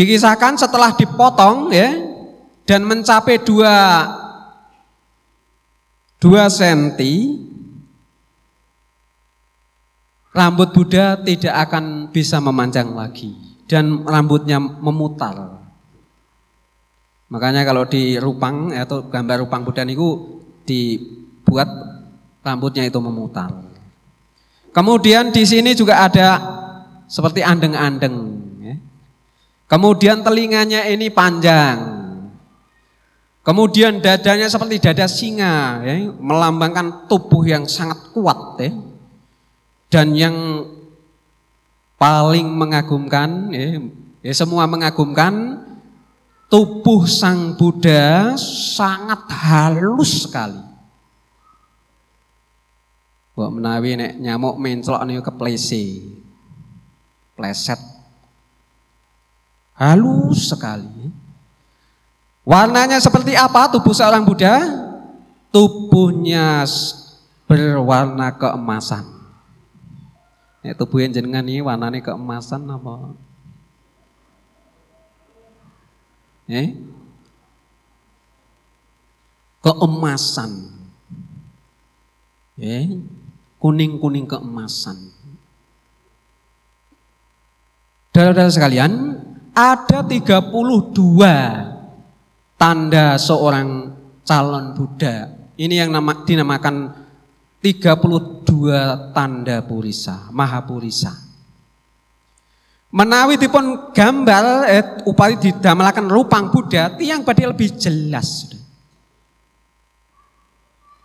Dikisahkan 0.00 0.56
setelah 0.56 0.96
dipotong 0.96 1.76
ya 1.76 1.92
dan 2.64 2.88
mencapai 2.88 3.36
dua 3.36 4.08
dua 6.16 6.48
senti 6.48 7.36
rambut 10.32 10.72
Buddha 10.72 11.20
tidak 11.20 11.52
akan 11.68 12.08
bisa 12.08 12.40
memanjang 12.40 12.96
lagi 12.96 13.36
dan 13.68 14.00
rambutnya 14.08 14.56
memutar. 14.56 15.60
Makanya 17.28 17.68
kalau 17.68 17.84
di 17.84 18.16
rupang 18.16 18.72
atau 18.72 19.04
gambar 19.04 19.44
rupang 19.44 19.68
Buddha 19.68 19.84
itu 19.84 20.40
dibuat 20.64 21.68
rambutnya 22.40 22.88
itu 22.88 22.96
memutar. 23.04 23.52
Kemudian 24.72 25.28
di 25.28 25.44
sini 25.44 25.76
juga 25.76 26.08
ada 26.08 26.40
seperti 27.04 27.44
andeng-andeng. 27.44 28.39
Kemudian 29.70 30.26
telinganya 30.26 30.82
ini 30.90 31.14
panjang. 31.14 31.78
Kemudian 33.46 34.02
dadanya 34.02 34.50
seperti 34.50 34.82
dada 34.82 35.06
singa, 35.06 35.80
ya, 35.86 36.10
melambangkan 36.18 37.06
tubuh 37.06 37.46
yang 37.46 37.70
sangat 37.70 38.10
kuat. 38.10 38.58
Ya. 38.58 38.70
Dan 39.86 40.12
yang 40.18 40.36
paling 41.96 42.50
mengagumkan, 42.50 43.54
ya, 43.54 43.78
ya 44.26 44.32
semua 44.34 44.66
mengagumkan, 44.66 45.62
tubuh 46.50 47.06
Sang 47.06 47.54
Buddha 47.54 48.34
sangat 48.74 49.22
halus 49.30 50.26
sekali. 50.26 50.60
Mbok 53.38 53.56
menawi 53.56 53.96
nek 53.96 54.12
nyamuk 54.20 54.60
menclok 54.60 55.00
niku 55.08 55.22
keplese. 55.24 56.12
Pleset. 57.38 57.89
Halus 59.80 60.52
sekali. 60.52 61.08
Warnanya 62.44 63.00
seperti 63.00 63.32
apa 63.32 63.72
tubuh 63.72 63.96
seorang 63.96 64.28
Buddha? 64.28 64.60
Tubuhnya 65.48 66.68
berwarna 67.48 68.28
keemasan. 68.36 69.08
Nek 70.60 70.76
tubuh 70.76 71.00
jenengan 71.00 71.48
ini 71.48 71.64
warnanya 71.64 72.04
keemasan 72.04 72.68
apa? 72.68 73.16
Eh? 76.52 76.76
Keemasan. 79.64 80.76
Ya, 82.60 82.84
kuning-kuning 83.56 84.28
keemasan. 84.28 85.16
Saudara-saudara 88.12 88.52
sekalian, 88.52 88.92
ada 89.60 90.00
32 90.00 90.56
tanda 92.56 93.20
seorang 93.20 93.92
calon 94.24 94.72
Buddha. 94.72 95.36
Ini 95.60 95.84
yang 95.84 95.92
nama, 95.92 96.24
dinamakan 96.24 96.96
32 97.60 99.12
tanda 99.12 99.60
purisa, 99.60 100.32
maha 100.32 100.64
purisa. 100.64 101.12
Menawi 102.90 103.38
dipun 103.38 103.92
gambar 103.92 104.66
eh, 104.66 104.84
upaya 105.06 105.36
didamelaken 105.36 106.08
rupang 106.08 106.48
Buddha 106.48 106.96
tiang 106.96 107.20
badhe 107.22 107.44
lebih 107.44 107.76
jelas. 107.76 108.48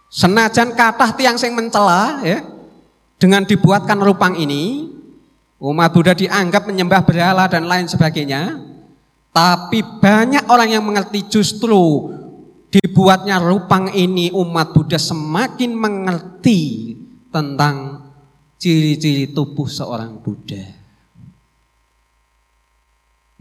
Senajan 0.07 0.71
kathah 0.79 1.11
tiang 1.19 1.35
sing 1.35 1.51
mencela 1.51 2.23
ya, 2.23 2.39
dengan 3.19 3.43
dibuatkan 3.43 3.99
rupang 3.99 4.39
ini, 4.39 4.94
umat 5.65 5.89
Buddha 5.89 6.13
dianggap 6.13 6.69
menyembah 6.69 7.01
berhala 7.01 7.49
dan 7.49 7.65
lain 7.65 7.89
sebagainya. 7.89 8.61
Tapi 9.33 9.81
banyak 9.99 10.47
orang 10.47 10.69
yang 10.71 10.83
mengerti 10.85 11.27
justru 11.27 12.13
dibuatnya 12.69 13.41
rupang 13.41 13.91
ini 13.91 14.29
umat 14.31 14.71
Buddha 14.71 15.01
semakin 15.01 15.73
mengerti 15.73 16.93
tentang 17.33 18.05
ciri-ciri 18.61 19.33
tubuh 19.33 19.67
seorang 19.67 20.21
Buddha. 20.21 20.63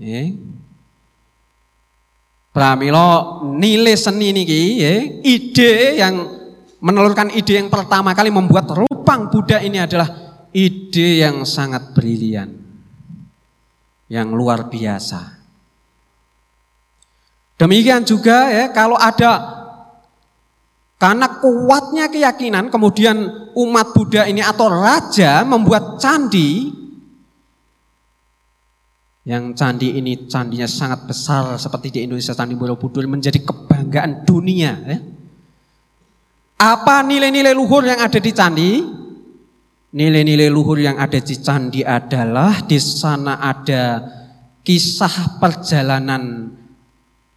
Ya. 0.01 0.35
Pramilo 2.55 3.43
nilai 3.59 3.99
seni 3.99 4.31
niki 4.31 4.79
ya, 4.79 4.95
ide 5.27 5.99
yang 5.99 6.15
menelurkan 6.79 7.31
ide 7.35 7.59
yang 7.59 7.71
pertama 7.71 8.15
kali 8.15 8.31
membuat 8.31 8.71
rupang 8.71 9.31
Buddha 9.31 9.59
ini 9.63 9.83
adalah 9.83 10.24
ide 10.55 11.21
yang 11.21 11.43
sangat 11.43 11.91
brilian, 11.93 12.55
yang 14.07 14.31
luar 14.31 14.71
biasa. 14.71 15.43
Demikian 17.59 18.07
juga 18.07 18.51
ya 18.51 18.71
kalau 18.71 18.99
ada 18.99 19.63
karena 20.99 21.27
kuatnya 21.43 22.07
keyakinan 22.11 22.71
kemudian 22.71 23.51
umat 23.55 23.95
Buddha 23.95 24.27
ini 24.27 24.43
atau 24.43 24.71
raja 24.71 25.43
membuat 25.47 25.99
candi 26.03 26.71
yang 29.25 29.57
candi 29.57 29.97
ini 29.97 30.29
candinya 30.29 30.69
sangat 30.69 31.09
besar 31.09 31.57
seperti 31.57 31.89
di 31.97 31.99
Indonesia 32.05 32.37
Candi 32.37 32.53
Borobudur 32.61 33.09
menjadi 33.09 33.41
kebanggaan 33.41 34.29
dunia 34.29 34.73
ya. 34.85 34.99
Apa 36.61 37.01
nilai-nilai 37.01 37.57
luhur 37.57 37.89
yang 37.89 38.05
ada 38.05 38.21
di 38.21 38.33
candi? 38.37 38.71
Nilai-nilai 39.95 40.51
luhur 40.51 40.83
yang 40.83 40.99
ada 40.99 41.23
di 41.23 41.39
candi 41.39 41.87
adalah 41.87 42.67
di 42.67 42.83
sana 42.83 43.39
ada 43.39 44.03
kisah 44.67 45.39
perjalanan 45.39 46.51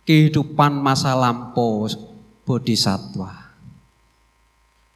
kehidupan 0.01 0.73
masa 0.73 1.13
lampau 1.13 1.85
bodhisatwa. 2.41 3.29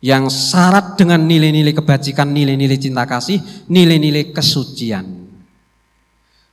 Yang 0.02 0.50
syarat 0.50 0.98
dengan 0.98 1.22
nilai-nilai 1.22 1.78
kebajikan, 1.78 2.34
nilai-nilai 2.34 2.82
cinta 2.82 3.06
kasih, 3.06 3.38
nilai-nilai 3.70 4.34
kesucian. 4.34 5.30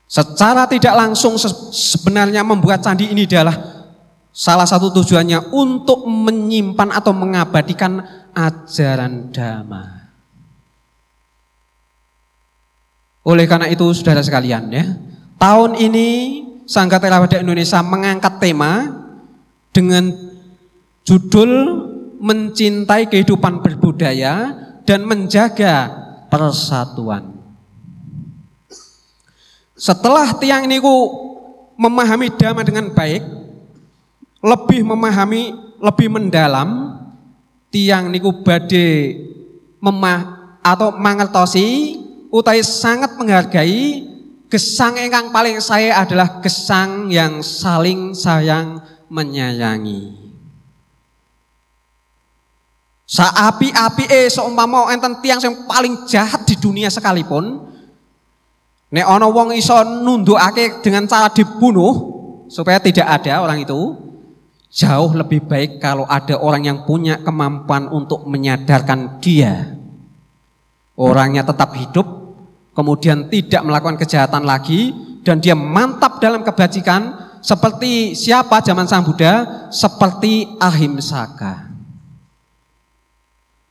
Secara 0.05 0.69
tidak 0.69 0.93
langsung 0.93 1.41
sebenarnya 1.73 2.45
membuat 2.45 2.85
candi 2.85 3.09
ini 3.09 3.25
adalah 3.25 3.57
salah 4.29 4.69
satu 4.69 4.93
tujuannya 4.93 5.57
untuk 5.57 6.05
menyimpan 6.05 6.93
atau 6.93 7.17
mengabadikan 7.17 8.05
ajaran 8.37 9.33
dhamma. 9.33 9.98
Oleh 13.29 13.45
karena 13.45 13.69
itu 13.69 13.85
saudara 13.93 14.25
sekalian 14.25 14.73
ya, 14.73 14.97
tahun 15.37 15.77
ini 15.77 16.09
Sangga 16.65 16.97
Theravada 16.97 17.37
Indonesia 17.37 17.85
mengangkat 17.85 18.41
tema 18.41 19.05
dengan 19.69 20.09
judul 21.05 21.53
mencintai 22.25 23.05
kehidupan 23.13 23.61
berbudaya 23.61 24.57
dan 24.89 25.05
menjaga 25.05 25.93
persatuan. 26.33 27.37
Setelah 29.77 30.33
tiang 30.41 30.65
ini 30.65 30.81
ku 30.81 30.97
memahami 31.77 32.33
dhamma 32.33 32.65
dengan 32.65 32.97
baik, 32.97 33.23
lebih 34.41 34.89
memahami, 34.89 35.53
lebih 35.85 36.09
mendalam, 36.09 36.97
tiang 37.69 38.09
niku 38.09 38.41
badhe 38.41 39.21
memah 39.85 40.57
atau 40.65 40.97
mangertosi 40.97 42.08
utai 42.29 42.61
sangat 42.65 43.17
menghargai 43.17 44.05
gesang 44.49 44.97
ingkang 44.97 45.29
paling 45.29 45.61
saya 45.61 46.01
adalah 46.01 46.41
gesang 46.41 47.13
yang 47.13 47.45
saling 47.45 48.17
sayang 48.17 48.81
menyayangi. 49.13 50.29
Saapi-api 53.09 54.05
eh 54.13 54.29
seumpama 54.29 54.93
enten 54.93 55.17
tiang 55.25 55.41
yang 55.41 55.65
paling 55.65 56.05
jahat 56.05 56.45
di 56.45 56.61
dunia 56.61 56.93
sekalipun, 56.93 57.65
nek 58.93 59.07
ana 59.09 59.25
wong 59.25 59.57
iso 59.57 59.81
nundukake 59.81 60.85
dengan 60.85 61.09
cara 61.09 61.33
dibunuh 61.33 61.93
supaya 62.53 62.77
tidak 62.77 63.09
ada 63.09 63.41
orang 63.41 63.65
itu, 63.65 63.97
jauh 64.69 65.13
lebih 65.17 65.41
baik 65.49 65.81
kalau 65.81 66.05
ada 66.05 66.37
orang 66.37 66.69
yang 66.69 66.79
punya 66.85 67.17
kemampuan 67.25 67.89
untuk 67.89 68.29
menyadarkan 68.29 69.21
dia. 69.25 69.73
Orangnya 70.93 71.49
tetap 71.49 71.73
hidup, 71.81 72.05
kemudian 72.79 73.27
tidak 73.27 73.67
melakukan 73.67 73.99
kejahatan 73.99 74.47
lagi 74.47 74.95
dan 75.27 75.43
dia 75.43 75.59
mantap 75.59 76.23
dalam 76.23 76.47
kebajikan 76.47 77.27
seperti 77.43 78.15
siapa 78.15 78.63
zaman 78.63 78.87
Sang 78.87 79.03
Buddha? 79.03 79.67
Seperti 79.75 80.47
Ahimsaka. 80.63 81.75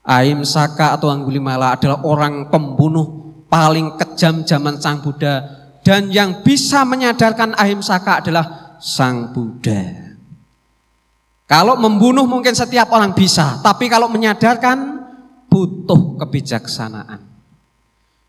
Ahimsaka 0.04 0.96
atau 0.96 1.08
Anggulimala 1.08 1.80
adalah 1.80 2.04
orang 2.04 2.52
pembunuh 2.52 3.32
paling 3.48 3.96
kejam 3.96 4.44
zaman 4.44 4.80
Sang 4.80 5.00
Buddha 5.00 5.44
dan 5.84 6.12
yang 6.12 6.44
bisa 6.44 6.84
menyadarkan 6.84 7.56
Ahimsaka 7.56 8.24
adalah 8.24 8.76
Sang 8.84 9.32
Buddha. 9.32 10.08
Kalau 11.48 11.80
membunuh 11.80 12.28
mungkin 12.28 12.52
setiap 12.52 12.92
orang 12.92 13.16
bisa, 13.16 13.64
tapi 13.64 13.88
kalau 13.88 14.12
menyadarkan 14.12 15.00
butuh 15.48 16.20
kebijaksanaan. 16.20 17.27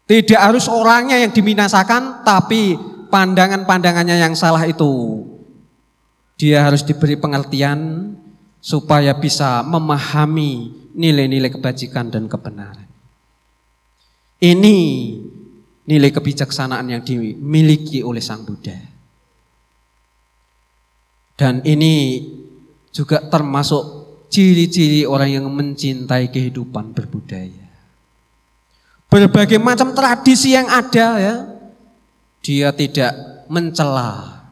Tidak 0.08 0.40
harus 0.40 0.72
orangnya 0.72 1.20
yang 1.20 1.36
diminasakan, 1.36 2.24
tapi 2.24 2.80
pandangan-pandangannya 3.12 4.16
yang 4.16 4.32
salah 4.32 4.64
itu. 4.64 5.20
Dia 6.40 6.64
harus 6.64 6.80
diberi 6.80 7.20
pengertian 7.20 8.16
supaya 8.56 9.12
bisa 9.12 9.60
memahami 9.60 10.72
nilai-nilai 10.96 11.52
kebajikan 11.52 12.08
dan 12.08 12.24
kebenaran. 12.24 12.88
Ini 14.40 14.78
nilai 15.84 16.08
kebijaksanaan 16.08 16.88
yang 16.88 17.02
dimiliki 17.04 18.00
oleh 18.00 18.24
Sang 18.24 18.48
Buddha. 18.48 18.80
Dan 21.36 21.60
ini 21.68 22.24
juga 22.96 23.28
termasuk 23.28 24.08
ciri-ciri 24.32 25.04
orang 25.04 25.36
yang 25.36 25.46
mencintai 25.52 26.32
kehidupan 26.32 26.96
berbudaya 26.96 27.67
berbagai 29.08 29.56
macam 29.56 29.96
tradisi 29.96 30.52
yang 30.52 30.68
ada 30.68 31.06
ya. 31.18 31.34
Dia 32.44 32.70
tidak 32.72 33.12
mencela. 33.50 34.44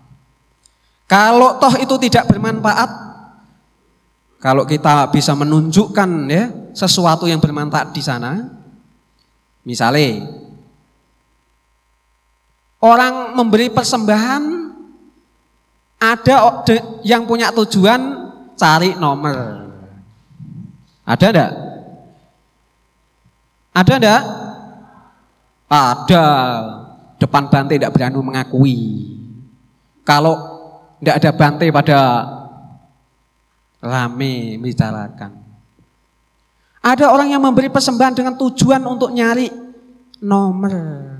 Kalau 1.07 1.61
toh 1.62 1.78
itu 1.78 1.94
tidak 2.02 2.26
bermanfaat, 2.26 2.90
kalau 4.42 4.66
kita 4.66 5.07
bisa 5.14 5.38
menunjukkan 5.38 6.11
ya 6.26 6.50
sesuatu 6.74 7.30
yang 7.30 7.38
bermanfaat 7.38 7.94
di 7.94 8.02
sana, 8.02 8.50
misalnya 9.62 10.26
orang 12.82 13.38
memberi 13.38 13.70
persembahan 13.70 14.42
ada 16.02 16.66
yang 17.07 17.22
punya 17.24 17.54
tujuan 17.54 18.02
cari 18.59 18.98
nomor. 18.98 19.62
Ada 21.07 21.26
enggak? 21.30 21.52
Ada 23.72 23.94
enggak? 23.94 24.22
Ada 25.66 26.24
depan 27.18 27.50
Bante 27.50 27.74
tidak 27.74 27.90
berani 27.90 28.18
mengakui. 28.22 28.78
Kalau 30.06 30.34
tidak 31.02 31.16
ada 31.18 31.30
Bante 31.34 31.66
pada 31.74 31.98
rame 33.82 34.56
membicarakan. 34.56 35.32
Ada 36.86 37.10
orang 37.10 37.34
yang 37.34 37.42
memberi 37.42 37.66
persembahan 37.66 38.14
dengan 38.14 38.38
tujuan 38.38 38.78
untuk 38.86 39.10
nyari 39.10 39.50
nomor. 40.22 41.18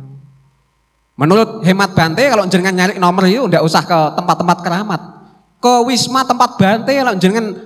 Menurut 1.16 1.64
hemat 1.66 1.90
Bante 1.97 2.22
kalau 2.22 2.47
jenengan 2.47 2.76
nyari 2.76 2.94
nomor 3.03 3.26
itu 3.26 3.42
tidak 3.51 3.66
usah 3.66 3.82
ke 3.82 3.99
tempat-tempat 4.14 4.59
keramat. 4.62 5.01
Ke 5.59 5.72
wisma 5.90 6.22
tempat 6.22 6.55
Bante 6.55 6.92
kalau 6.94 7.18
jenengan 7.18 7.57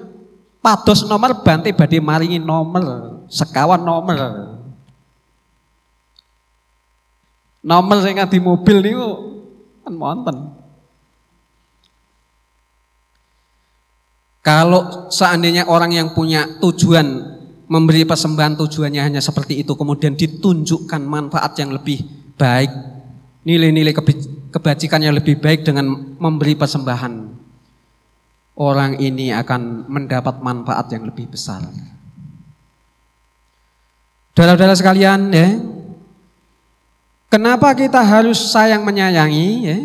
pados 0.65 1.05
nomor 1.05 1.45
Bante 1.45 1.69
badhe 1.77 2.01
maringi 2.01 2.41
nomor. 2.41 3.21
Sekawan 3.29 3.85
nomor. 3.85 4.60
Nomor 7.61 8.01
sing 8.01 8.17
di 8.17 8.39
mobil 8.41 8.77
niku 8.81 9.09
kan 9.85 9.95
wonten. 10.01 10.37
Kalau 14.41 15.13
seandainya 15.13 15.69
orang 15.69 15.93
yang 15.93 16.17
punya 16.17 16.49
tujuan 16.65 17.37
memberi 17.69 18.09
persembahan 18.09 18.57
tujuannya 18.57 19.03
hanya 19.05 19.21
seperti 19.21 19.61
itu, 19.61 19.77
kemudian 19.77 20.17
ditunjukkan 20.17 21.05
manfaat 21.05 21.55
yang 21.61 21.77
lebih 21.77 22.03
baik, 22.41 22.73
nilai-nilai 23.45 23.93
kebajikan 24.49 25.05
yang 25.05 25.13
lebih 25.13 25.37
baik 25.39 25.63
dengan 25.63 26.17
memberi 26.17 26.57
persembahan, 26.57 27.13
orang 28.57 28.97
ini 28.99 29.31
akan 29.37 29.87
mendapat 29.93 30.41
manfaat 30.41 30.89
yang 30.91 31.05
lebih 31.05 31.29
besar. 31.29 31.61
Saudara-saudara 34.33 34.73
sekalian, 34.73 35.21
ya, 35.37 35.53
kenapa 37.31 37.73
kita 37.73 38.03
harus 38.03 38.51
sayang 38.51 38.83
menyayangi? 38.83 39.49
Ya? 39.63 39.79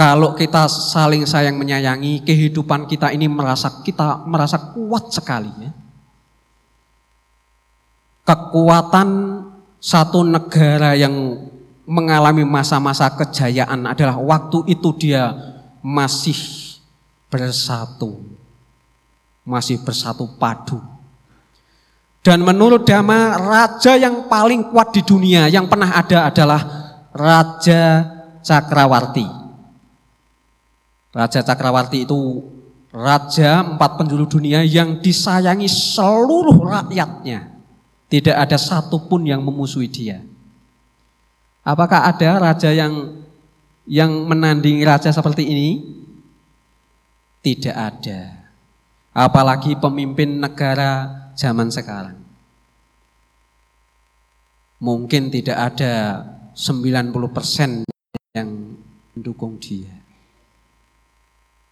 Kalau 0.00 0.32
kita 0.32 0.64
saling 0.64 1.28
sayang 1.28 1.60
menyayangi, 1.60 2.24
kehidupan 2.24 2.88
kita 2.88 3.12
ini 3.12 3.28
merasa 3.28 3.84
kita 3.84 4.24
merasa 4.24 4.56
kuat 4.72 5.12
sekali. 5.12 5.52
Ya. 5.60 5.72
Kekuatan 8.24 9.08
satu 9.76 10.24
negara 10.24 10.96
yang 10.96 11.36
mengalami 11.84 12.48
masa-masa 12.48 13.12
kejayaan 13.12 13.84
adalah 13.84 14.16
waktu 14.16 14.72
itu 14.72 14.88
dia 14.96 15.36
masih 15.84 16.38
bersatu, 17.28 18.24
masih 19.44 19.84
bersatu 19.84 20.24
padu. 20.40 20.80
Dan 22.20 22.44
menurut 22.44 22.84
Dhamma, 22.84 23.40
raja 23.40 23.96
yang 23.96 24.28
paling 24.28 24.68
kuat 24.68 24.92
di 24.92 25.00
dunia 25.00 25.48
yang 25.48 25.64
pernah 25.64 25.96
ada 25.96 26.28
adalah 26.28 26.60
Raja 27.16 28.04
Cakrawarti. 28.44 29.24
Raja 31.10 31.40
Cakrawarti 31.42 32.04
itu 32.04 32.44
raja 32.90 33.66
empat 33.66 33.98
penjuru 33.98 34.26
dunia 34.26 34.62
yang 34.62 35.00
disayangi 35.00 35.66
seluruh 35.66 36.60
rakyatnya. 36.60 37.50
Tidak 38.10 38.36
ada 38.36 38.58
satupun 38.58 39.26
yang 39.26 39.40
memusuhi 39.42 39.86
dia. 39.86 40.20
Apakah 41.62 42.10
ada 42.10 42.50
raja 42.50 42.70
yang 42.74 43.22
yang 43.86 44.10
menandingi 44.26 44.82
raja 44.82 45.14
seperti 45.14 45.46
ini? 45.46 45.70
Tidak 47.40 47.74
ada. 47.74 48.34
Apalagi 49.14 49.78
pemimpin 49.78 50.38
negara 50.38 51.19
zaman 51.40 51.72
sekarang. 51.72 52.20
Mungkin 54.76 55.32
tidak 55.32 55.56
ada 55.56 56.20
90% 56.52 57.88
yang 58.36 58.76
mendukung 59.16 59.56
dia. 59.56 59.88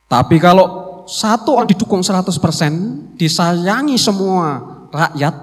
Tapi 0.08 0.40
kalau 0.40 1.04
satu 1.04 1.60
orang 1.60 1.68
didukung 1.68 2.00
100%, 2.00 3.16
disayangi 3.20 4.00
semua 4.00 4.60
rakyat, 4.88 5.36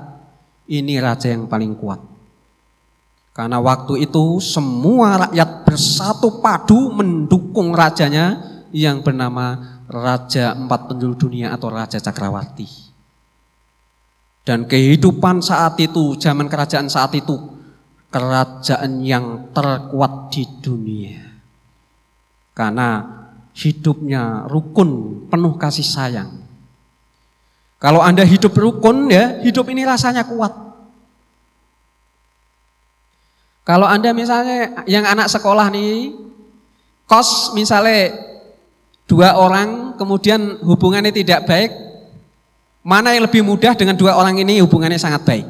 ini 0.73 0.97
raja 0.97 1.29
yang 1.29 1.45
paling 1.45 1.77
kuat. 1.77 2.01
Karena 3.29 3.61
waktu 3.61 4.09
itu 4.09 4.41
semua 4.41 5.29
rakyat 5.29 5.49
bersatu 5.69 6.41
padu 6.41 6.93
mendukung 6.93 7.77
rajanya 7.77 8.41
yang 8.73 9.05
bernama 9.05 9.77
Raja 9.85 10.57
Empat 10.57 10.89
Penjuru 10.89 11.13
Dunia 11.13 11.53
atau 11.53 11.69
Raja 11.69 12.01
Cakrawarti. 12.01 12.84
Dan 14.45 14.69
kehidupan 14.69 15.41
saat 15.41 15.73
itu, 15.81 16.13
zaman 16.21 16.45
kerajaan 16.45 16.85
saat 16.85 17.17
itu, 17.17 17.33
kerajaan 18.13 19.01
yang 19.01 19.49
terkuat 19.49 20.29
di 20.29 20.45
dunia. 20.61 21.25
Karena 22.53 23.01
hidupnya 23.57 24.45
rukun, 24.45 25.25
penuh 25.33 25.57
kasih 25.57 25.83
sayang. 25.83 26.29
Kalau 27.81 28.05
Anda 28.05 28.21
hidup 28.21 28.53
rukun 28.53 29.09
ya, 29.09 29.41
hidup 29.41 29.65
ini 29.73 29.81
rasanya 29.81 30.23
kuat. 30.29 30.53
Kalau 33.65 33.89
Anda 33.89 34.13
misalnya 34.13 34.85
yang 34.85 35.09
anak 35.09 35.25
sekolah 35.25 35.73
nih, 35.73 36.13
kos 37.09 37.49
misalnya 37.57 38.13
dua 39.09 39.41
orang 39.41 39.97
kemudian 39.97 40.61
hubungannya 40.61 41.09
tidak 41.09 41.49
baik, 41.49 41.73
mana 42.85 43.17
yang 43.17 43.25
lebih 43.25 43.41
mudah 43.41 43.73
dengan 43.73 43.97
dua 43.97 44.13
orang 44.13 44.37
ini 44.37 44.61
hubungannya 44.61 45.01
sangat 45.01 45.25
baik. 45.25 45.47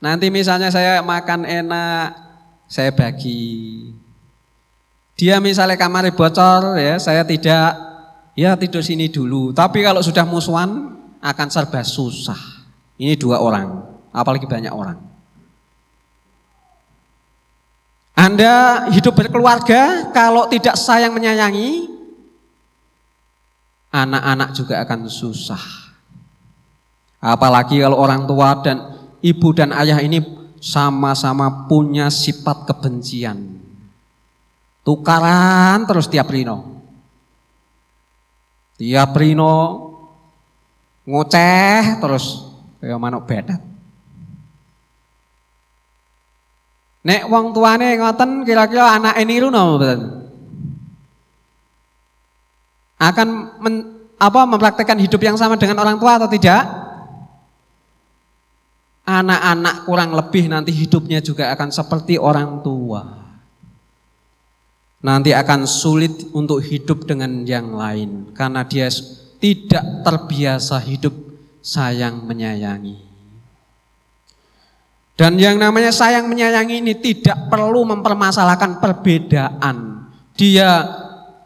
Nanti 0.00 0.32
misalnya 0.32 0.72
saya 0.72 1.04
makan 1.04 1.44
enak, 1.44 2.16
saya 2.64 2.88
bagi 2.88 3.92
dia 5.18 5.36
misalnya 5.44 5.76
kamar 5.76 6.08
bocor 6.16 6.80
ya, 6.80 6.96
saya 6.96 7.20
tidak 7.20 7.76
ya 8.32 8.56
tidur 8.56 8.80
sini 8.80 9.12
dulu. 9.12 9.52
Tapi 9.52 9.84
kalau 9.84 10.00
sudah 10.00 10.24
musuhan 10.24 10.96
akan 11.20 11.48
serba 11.52 11.84
susah. 11.84 12.38
Ini 12.98 13.14
dua 13.20 13.38
orang, 13.38 13.84
apalagi 14.10 14.48
banyak 14.48 14.72
orang. 14.72 14.98
Anda 18.18 18.86
hidup 18.90 19.14
berkeluarga 19.14 20.10
kalau 20.10 20.50
tidak 20.50 20.74
sayang 20.74 21.14
menyayangi 21.14 21.97
anak-anak 23.92 24.52
juga 24.52 24.80
akan 24.84 25.08
susah. 25.08 25.60
Apalagi 27.18 27.82
kalau 27.82 27.98
orang 27.98 28.28
tua 28.28 28.62
dan 28.62 28.94
ibu 29.24 29.50
dan 29.50 29.74
ayah 29.74 29.98
ini 29.98 30.22
sama-sama 30.62 31.66
punya 31.66 32.10
sifat 32.12 32.66
kebencian. 32.68 33.58
Tukaran 34.86 35.84
terus 35.84 36.06
tiap 36.06 36.30
rino. 36.30 36.78
Tiap 38.78 39.10
rino 39.18 39.54
ngoceh 41.08 41.98
terus 41.98 42.46
kayak 42.78 43.00
manuk 43.00 43.26
bedat. 43.26 43.58
Nek 47.08 47.24
wong 47.26 47.56
tuane 47.56 47.96
ngoten 47.96 48.44
kira-kira 48.44 49.00
anak 49.00 49.16
ini 49.18 49.40
runo 49.40 49.80
betul. 49.80 50.27
Akan 52.98 53.54
men, 53.62 53.74
apa 54.18 54.42
mempraktekkan 54.44 54.98
hidup 54.98 55.22
yang 55.22 55.38
sama 55.38 55.54
dengan 55.54 55.78
orang 55.78 55.96
tua 55.96 56.18
atau 56.18 56.26
tidak? 56.26 56.66
Anak-anak 59.08 59.88
kurang 59.88 60.12
lebih 60.12 60.50
nanti 60.52 60.74
hidupnya 60.74 61.24
juga 61.24 61.48
akan 61.54 61.72
seperti 61.72 62.20
orang 62.20 62.60
tua 62.60 63.18
nanti 64.98 65.30
akan 65.30 65.62
sulit 65.62 66.26
untuk 66.34 66.58
hidup 66.58 67.06
dengan 67.06 67.46
yang 67.46 67.70
lain 67.70 68.34
karena 68.34 68.66
dia 68.66 68.90
tidak 69.38 70.02
terbiasa 70.02 70.82
hidup 70.82 71.14
sayang 71.62 72.26
menyayangi. 72.26 73.06
Dan 75.18 75.34
yang 75.34 75.58
namanya 75.58 75.90
sayang 75.90 76.30
menyayangi 76.30 76.78
ini 76.78 76.94
tidak 76.94 77.50
perlu 77.50 77.82
mempermasalahkan 77.82 78.78
perbedaan. 78.78 80.06
Dia 80.38 80.86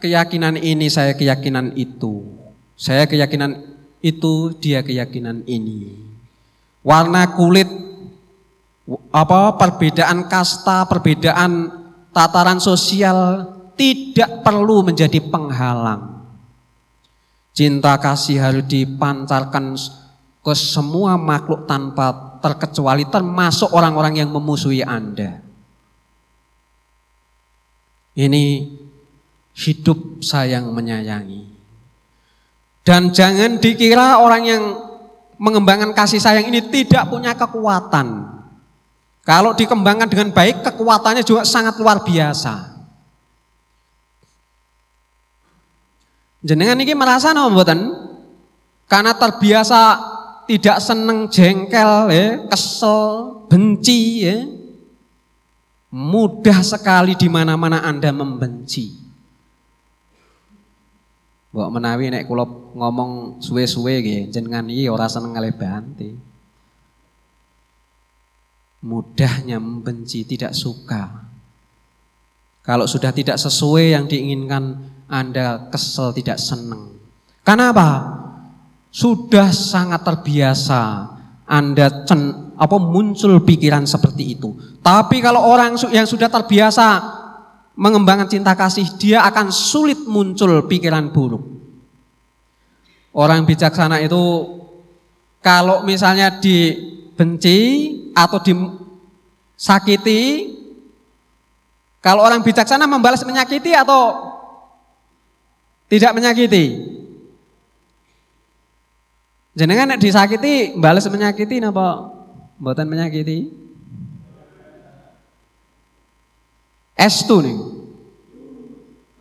keyakinan 0.02 0.58
ini, 0.58 0.90
saya 0.90 1.14
keyakinan 1.14 1.78
itu. 1.78 2.26
Saya 2.74 3.06
keyakinan 3.06 3.62
itu, 4.02 4.50
dia 4.58 4.82
keyakinan 4.82 5.46
ini. 5.46 5.94
Warna 6.82 7.38
kulit 7.38 7.70
apa 9.14 9.54
perbedaan 9.54 10.26
kasta, 10.26 10.90
perbedaan 10.90 11.70
tataran 12.10 12.58
sosial 12.58 13.46
tidak 13.78 14.42
perlu 14.42 14.82
menjadi 14.82 15.22
penghalang. 15.22 16.26
Cinta 17.54 17.94
kasih 18.02 18.42
harus 18.42 18.64
dipancarkan 18.66 19.78
ke 20.42 20.54
semua 20.58 21.14
makhluk 21.14 21.70
tanpa 21.70 22.40
terkecuali 22.42 23.06
termasuk 23.06 23.70
orang-orang 23.70 24.18
yang 24.18 24.34
memusuhi 24.34 24.82
Anda. 24.82 25.38
Ini 28.12 28.44
hidup 29.62 30.18
sayang 30.18 30.74
menyayangi. 30.74 31.46
Dan 32.82 33.14
jangan 33.14 33.62
dikira 33.62 34.18
orang 34.18 34.42
yang 34.42 34.62
mengembangkan 35.38 35.94
kasih 35.94 36.18
sayang 36.18 36.50
ini 36.50 36.58
tidak 36.66 37.06
punya 37.06 37.34
kekuatan. 37.38 38.30
Kalau 39.22 39.54
dikembangkan 39.54 40.10
dengan 40.10 40.34
baik, 40.34 40.66
kekuatannya 40.66 41.22
juga 41.22 41.46
sangat 41.46 41.78
luar 41.78 42.02
biasa. 42.02 42.74
Jenengan 46.42 46.82
ini 46.82 46.90
merasa 46.98 47.30
no 47.30 47.46
mboten? 47.46 48.10
Karena 48.90 49.14
terbiasa 49.14 50.10
tidak 50.50 50.82
seneng 50.82 51.30
jengkel 51.30 52.10
ya, 52.10 52.26
kesel, 52.50 53.46
benci 53.46 54.26
ya. 54.26 54.42
Mudah 55.94 56.66
sekali 56.66 57.14
di 57.14 57.30
mana-mana 57.30 57.86
Anda 57.86 58.10
membenci. 58.10 59.01
Mbok 61.52 61.68
menawi 61.68 62.08
nek 62.08 62.24
kula 62.24 62.48
ngomong 62.48 63.36
suwe-suwe 63.44 64.00
nggih 64.00 64.22
jenengan 64.32 64.64
iki 64.72 64.88
ora 64.88 65.04
seneng 65.04 65.36
kalih 65.36 65.52
Banti. 65.52 66.10
Mudahnya 68.82 69.62
membenci, 69.62 70.26
tidak 70.26 70.56
suka. 70.58 71.28
Kalau 72.66 72.88
sudah 72.88 73.14
tidak 73.14 73.38
sesuai 73.38 73.94
yang 73.94 74.10
diinginkan, 74.10 74.90
Anda 75.06 75.70
kesel, 75.70 76.10
tidak 76.10 76.42
senang. 76.42 76.98
Karena 77.46 77.70
apa? 77.70 77.90
Sudah 78.90 79.54
sangat 79.54 80.02
terbiasa 80.02 81.14
Anda 81.46 82.02
cen, 82.08 82.52
apa 82.58 82.76
muncul 82.80 83.44
pikiran 83.44 83.86
seperti 83.86 84.34
itu. 84.34 84.56
Tapi 84.82 85.20
kalau 85.22 85.46
orang 85.46 85.78
yang 85.94 86.08
sudah 86.08 86.26
terbiasa 86.26 87.21
mengembangkan 87.76 88.28
cinta 88.28 88.52
kasih, 88.52 88.84
dia 89.00 89.24
akan 89.24 89.48
sulit 89.52 89.98
muncul 90.04 90.64
pikiran 90.68 91.12
buruk. 91.12 91.40
Orang 93.12 93.44
bijaksana 93.44 94.00
itu 94.00 94.20
kalau 95.44 95.84
misalnya 95.84 96.32
dibenci 96.40 97.58
atau 98.16 98.38
disakiti, 98.40 100.22
kalau 102.00 102.24
orang 102.24 102.40
bijaksana 102.40 102.88
membalas 102.88 103.22
menyakiti 103.22 103.76
atau 103.76 104.32
tidak 105.92 106.16
menyakiti? 106.16 106.88
Jenengan 109.52 110.00
disakiti, 110.00 110.72
balas 110.80 111.04
menyakiti 111.12 111.60
napa? 111.60 112.08
Mboten 112.56 112.88
menyakiti? 112.88 113.61
Estu 116.96 117.40
nih. 117.42 117.58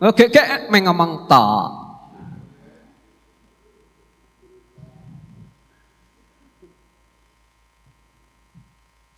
Oke, 0.02 0.26
kayak 0.28 0.66
mengomong 0.68 1.30
tak. 1.30 1.82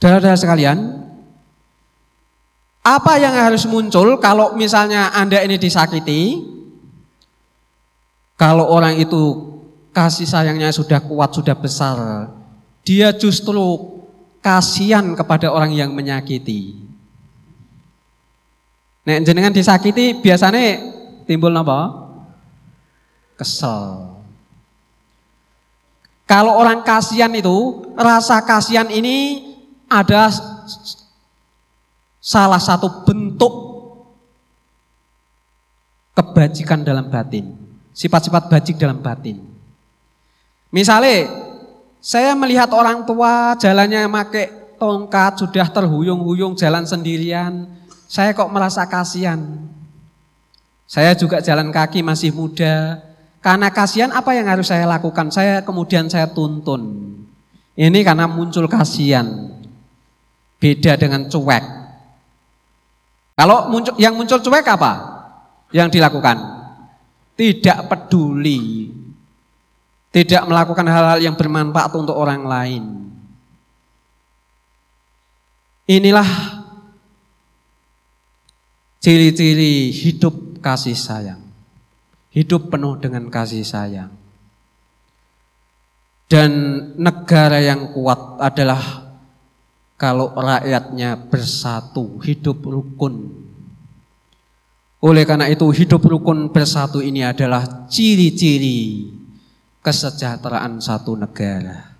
Saudara 0.04 0.36
sekalian, 0.36 1.00
apa 2.84 3.16
yang 3.16 3.32
harus 3.32 3.64
muncul 3.64 4.20
kalau 4.20 4.52
misalnya 4.52 5.08
Anda 5.16 5.40
ini 5.40 5.56
disakiti? 5.56 6.44
Kalau 8.36 8.68
orang 8.68 9.00
itu 9.00 9.56
kasih 9.96 10.28
sayangnya 10.28 10.68
sudah 10.68 11.00
kuat, 11.00 11.32
sudah 11.32 11.56
besar, 11.56 12.28
dia 12.84 13.16
justru 13.16 13.96
kasihan 14.44 15.16
kepada 15.16 15.48
orang 15.48 15.72
yang 15.72 15.96
menyakiti. 15.96 16.83
Nek 19.04 19.20
jenengan 19.28 19.52
disakiti 19.52 20.16
biasanya 20.16 20.80
timbul 21.28 21.52
apa? 21.52 22.08
Kesel. 23.36 24.16
Kalau 26.24 26.56
orang 26.56 26.80
kasihan 26.80 27.28
itu, 27.36 27.84
rasa 28.00 28.40
kasihan 28.40 28.88
ini 28.88 29.44
ada 29.92 30.32
salah 32.16 32.56
satu 32.56 33.04
bentuk 33.04 33.52
kebajikan 36.16 36.80
dalam 36.80 37.12
batin. 37.12 37.52
Sifat-sifat 37.92 38.48
bajik 38.48 38.80
dalam 38.80 39.04
batin. 39.04 39.44
Misalnya, 40.72 41.28
saya 42.00 42.32
melihat 42.32 42.72
orang 42.72 43.04
tua 43.04 43.52
jalannya 43.60 44.08
pakai 44.08 44.76
tongkat, 44.80 45.44
sudah 45.44 45.68
terhuyung-huyung 45.70 46.56
jalan 46.56 46.88
sendirian, 46.88 47.68
saya 48.14 48.30
kok 48.30 48.46
merasa 48.46 48.86
kasihan. 48.86 49.42
Saya 50.86 51.18
juga 51.18 51.42
jalan 51.42 51.74
kaki 51.74 51.98
masih 52.06 52.30
muda. 52.30 53.02
Karena 53.42 53.74
kasihan 53.74 54.14
apa 54.14 54.38
yang 54.38 54.46
harus 54.46 54.70
saya 54.70 54.86
lakukan? 54.86 55.34
Saya 55.34 55.66
kemudian 55.66 56.06
saya 56.06 56.30
tuntun. 56.30 57.10
Ini 57.74 58.06
karena 58.06 58.30
muncul 58.30 58.70
kasihan. 58.70 59.26
Beda 60.62 60.94
dengan 60.94 61.26
cuek. 61.26 61.64
Kalau 63.34 63.66
muncul, 63.74 63.98
yang 63.98 64.14
muncul 64.14 64.38
cuek 64.38 64.62
apa? 64.62 64.92
Yang 65.74 65.98
dilakukan? 65.98 66.38
Tidak 67.34 67.90
peduli. 67.90 68.94
Tidak 70.14 70.46
melakukan 70.46 70.86
hal-hal 70.86 71.18
yang 71.18 71.34
bermanfaat 71.34 71.90
untuk 71.98 72.14
orang 72.14 72.46
lain. 72.46 73.10
Inilah 75.90 76.53
Ciri-ciri 79.04 79.92
hidup 79.92 80.64
kasih 80.64 80.96
sayang. 80.96 81.44
Hidup 82.32 82.72
penuh 82.72 82.96
dengan 82.96 83.28
kasih 83.28 83.60
sayang. 83.60 84.08
Dan 86.24 86.52
negara 86.96 87.60
yang 87.60 87.92
kuat 87.92 88.40
adalah 88.40 88.80
kalau 90.00 90.32
rakyatnya 90.32 91.20
bersatu, 91.20 92.16
hidup 92.24 92.64
rukun. 92.64 93.44
Oleh 95.04 95.28
karena 95.28 95.52
itu 95.52 95.68
hidup 95.68 96.00
rukun 96.00 96.48
bersatu 96.48 97.04
ini 97.04 97.28
adalah 97.28 97.84
ciri-ciri 97.92 99.12
kesejahteraan 99.84 100.80
satu 100.80 101.12
negara. 101.12 101.92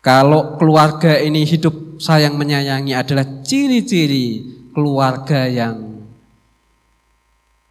Kalau 0.00 0.56
keluarga 0.56 1.20
ini 1.20 1.44
hidup 1.44 2.00
sayang 2.00 2.40
menyayangi 2.40 2.96
adalah 2.96 3.44
ciri-ciri 3.44 4.56
keluarga 4.76 5.48
yang 5.48 6.04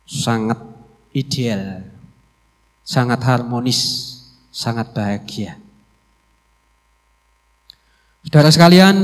sangat 0.09 0.57
ideal, 1.13 1.85
sangat 2.81 3.21
harmonis, 3.21 3.81
sangat 4.49 4.89
bahagia. 4.89 5.61
Saudara 8.25 8.49
sekalian, 8.49 8.97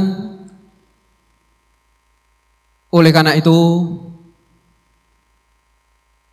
oleh 2.89 3.11
karena 3.13 3.37
itu, 3.37 3.53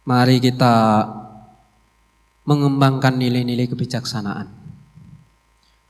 mari 0.09 0.41
kita 0.41 1.05
mengembangkan 2.49 3.13
nilai-nilai 3.13 3.69
kebijaksanaan, 3.69 4.49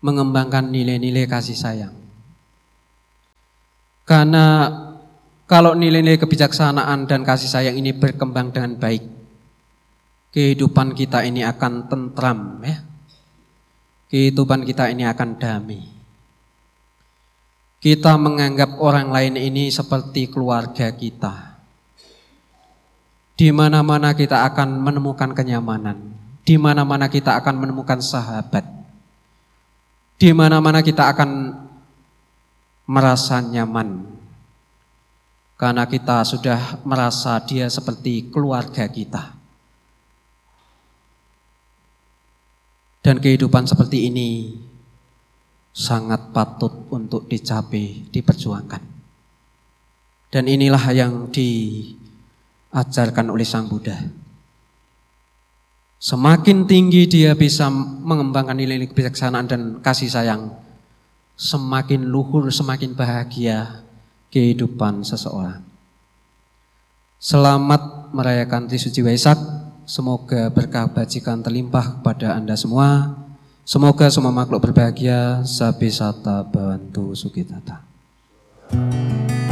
mengembangkan 0.02 0.74
nilai-nilai 0.74 1.30
kasih 1.30 1.54
sayang. 1.54 1.94
Karena 4.02 4.74
kalau 5.48 5.72
nilai-nilai 5.72 6.20
kebijaksanaan 6.20 7.08
dan 7.08 7.24
kasih 7.24 7.48
sayang 7.48 7.80
ini 7.80 7.96
berkembang 7.96 8.52
dengan 8.52 8.76
baik, 8.76 9.00
kehidupan 10.36 10.92
kita 10.92 11.24
ini 11.24 11.40
akan 11.40 11.88
tentram 11.88 12.60
ya. 12.60 12.84
Kehidupan 14.12 14.68
kita 14.68 14.92
ini 14.92 15.08
akan 15.08 15.40
damai. 15.40 15.88
Kita 17.80 18.20
menganggap 18.20 18.76
orang 18.76 19.08
lain 19.08 19.40
ini 19.40 19.72
seperti 19.72 20.28
keluarga 20.28 20.92
kita. 20.92 21.56
Di 23.40 23.48
mana-mana 23.48 24.12
kita 24.12 24.44
akan 24.52 24.84
menemukan 24.84 25.32
kenyamanan. 25.32 26.12
Di 26.44 26.60
mana-mana 26.60 27.08
kita 27.08 27.36
akan 27.40 27.54
menemukan 27.56 28.00
sahabat. 28.04 28.64
Di 30.20 30.32
mana-mana 30.32 30.84
kita 30.84 31.08
akan 31.08 31.56
merasa 32.88 33.44
nyaman 33.44 34.17
karena 35.58 35.90
kita 35.90 36.22
sudah 36.22 36.78
merasa 36.86 37.42
dia 37.42 37.66
seperti 37.66 38.30
keluarga 38.30 38.86
kita. 38.86 39.34
Dan 43.02 43.18
kehidupan 43.18 43.66
seperti 43.66 44.06
ini 44.06 44.54
sangat 45.74 46.30
patut 46.30 46.86
untuk 46.94 47.26
dicapai, 47.26 48.06
diperjuangkan. 48.06 48.82
Dan 50.30 50.46
inilah 50.46 50.94
yang 50.94 51.26
diajarkan 51.34 53.26
oleh 53.26 53.48
Sang 53.48 53.66
Buddha. 53.66 53.98
Semakin 55.98 56.70
tinggi 56.70 57.10
dia 57.10 57.34
bisa 57.34 57.66
mengembangkan 57.72 58.54
nilai-nilai 58.54 58.86
kebijaksanaan 58.94 59.46
dan 59.50 59.82
kasih 59.82 60.06
sayang, 60.06 60.54
semakin 61.34 62.06
luhur, 62.06 62.46
semakin 62.54 62.94
bahagia 62.94 63.87
kehidupan 64.28 65.04
seseorang. 65.04 65.64
Selamat 67.18 68.14
merayakan 68.14 68.70
Trisuci 68.70 69.02
Waisak. 69.02 69.36
Semoga 69.88 70.52
berkah 70.52 70.86
bajikan 70.86 71.42
terlimpah 71.42 71.98
kepada 71.98 72.36
Anda 72.36 72.54
semua. 72.54 73.16
Semoga 73.64 74.06
semua 74.12 74.30
makhluk 74.30 74.70
berbahagia. 74.70 75.42
Sabi 75.42 75.90
sata 75.90 76.44
bantu 76.46 77.16
sukitata. 77.16 77.84
thank 78.68 79.47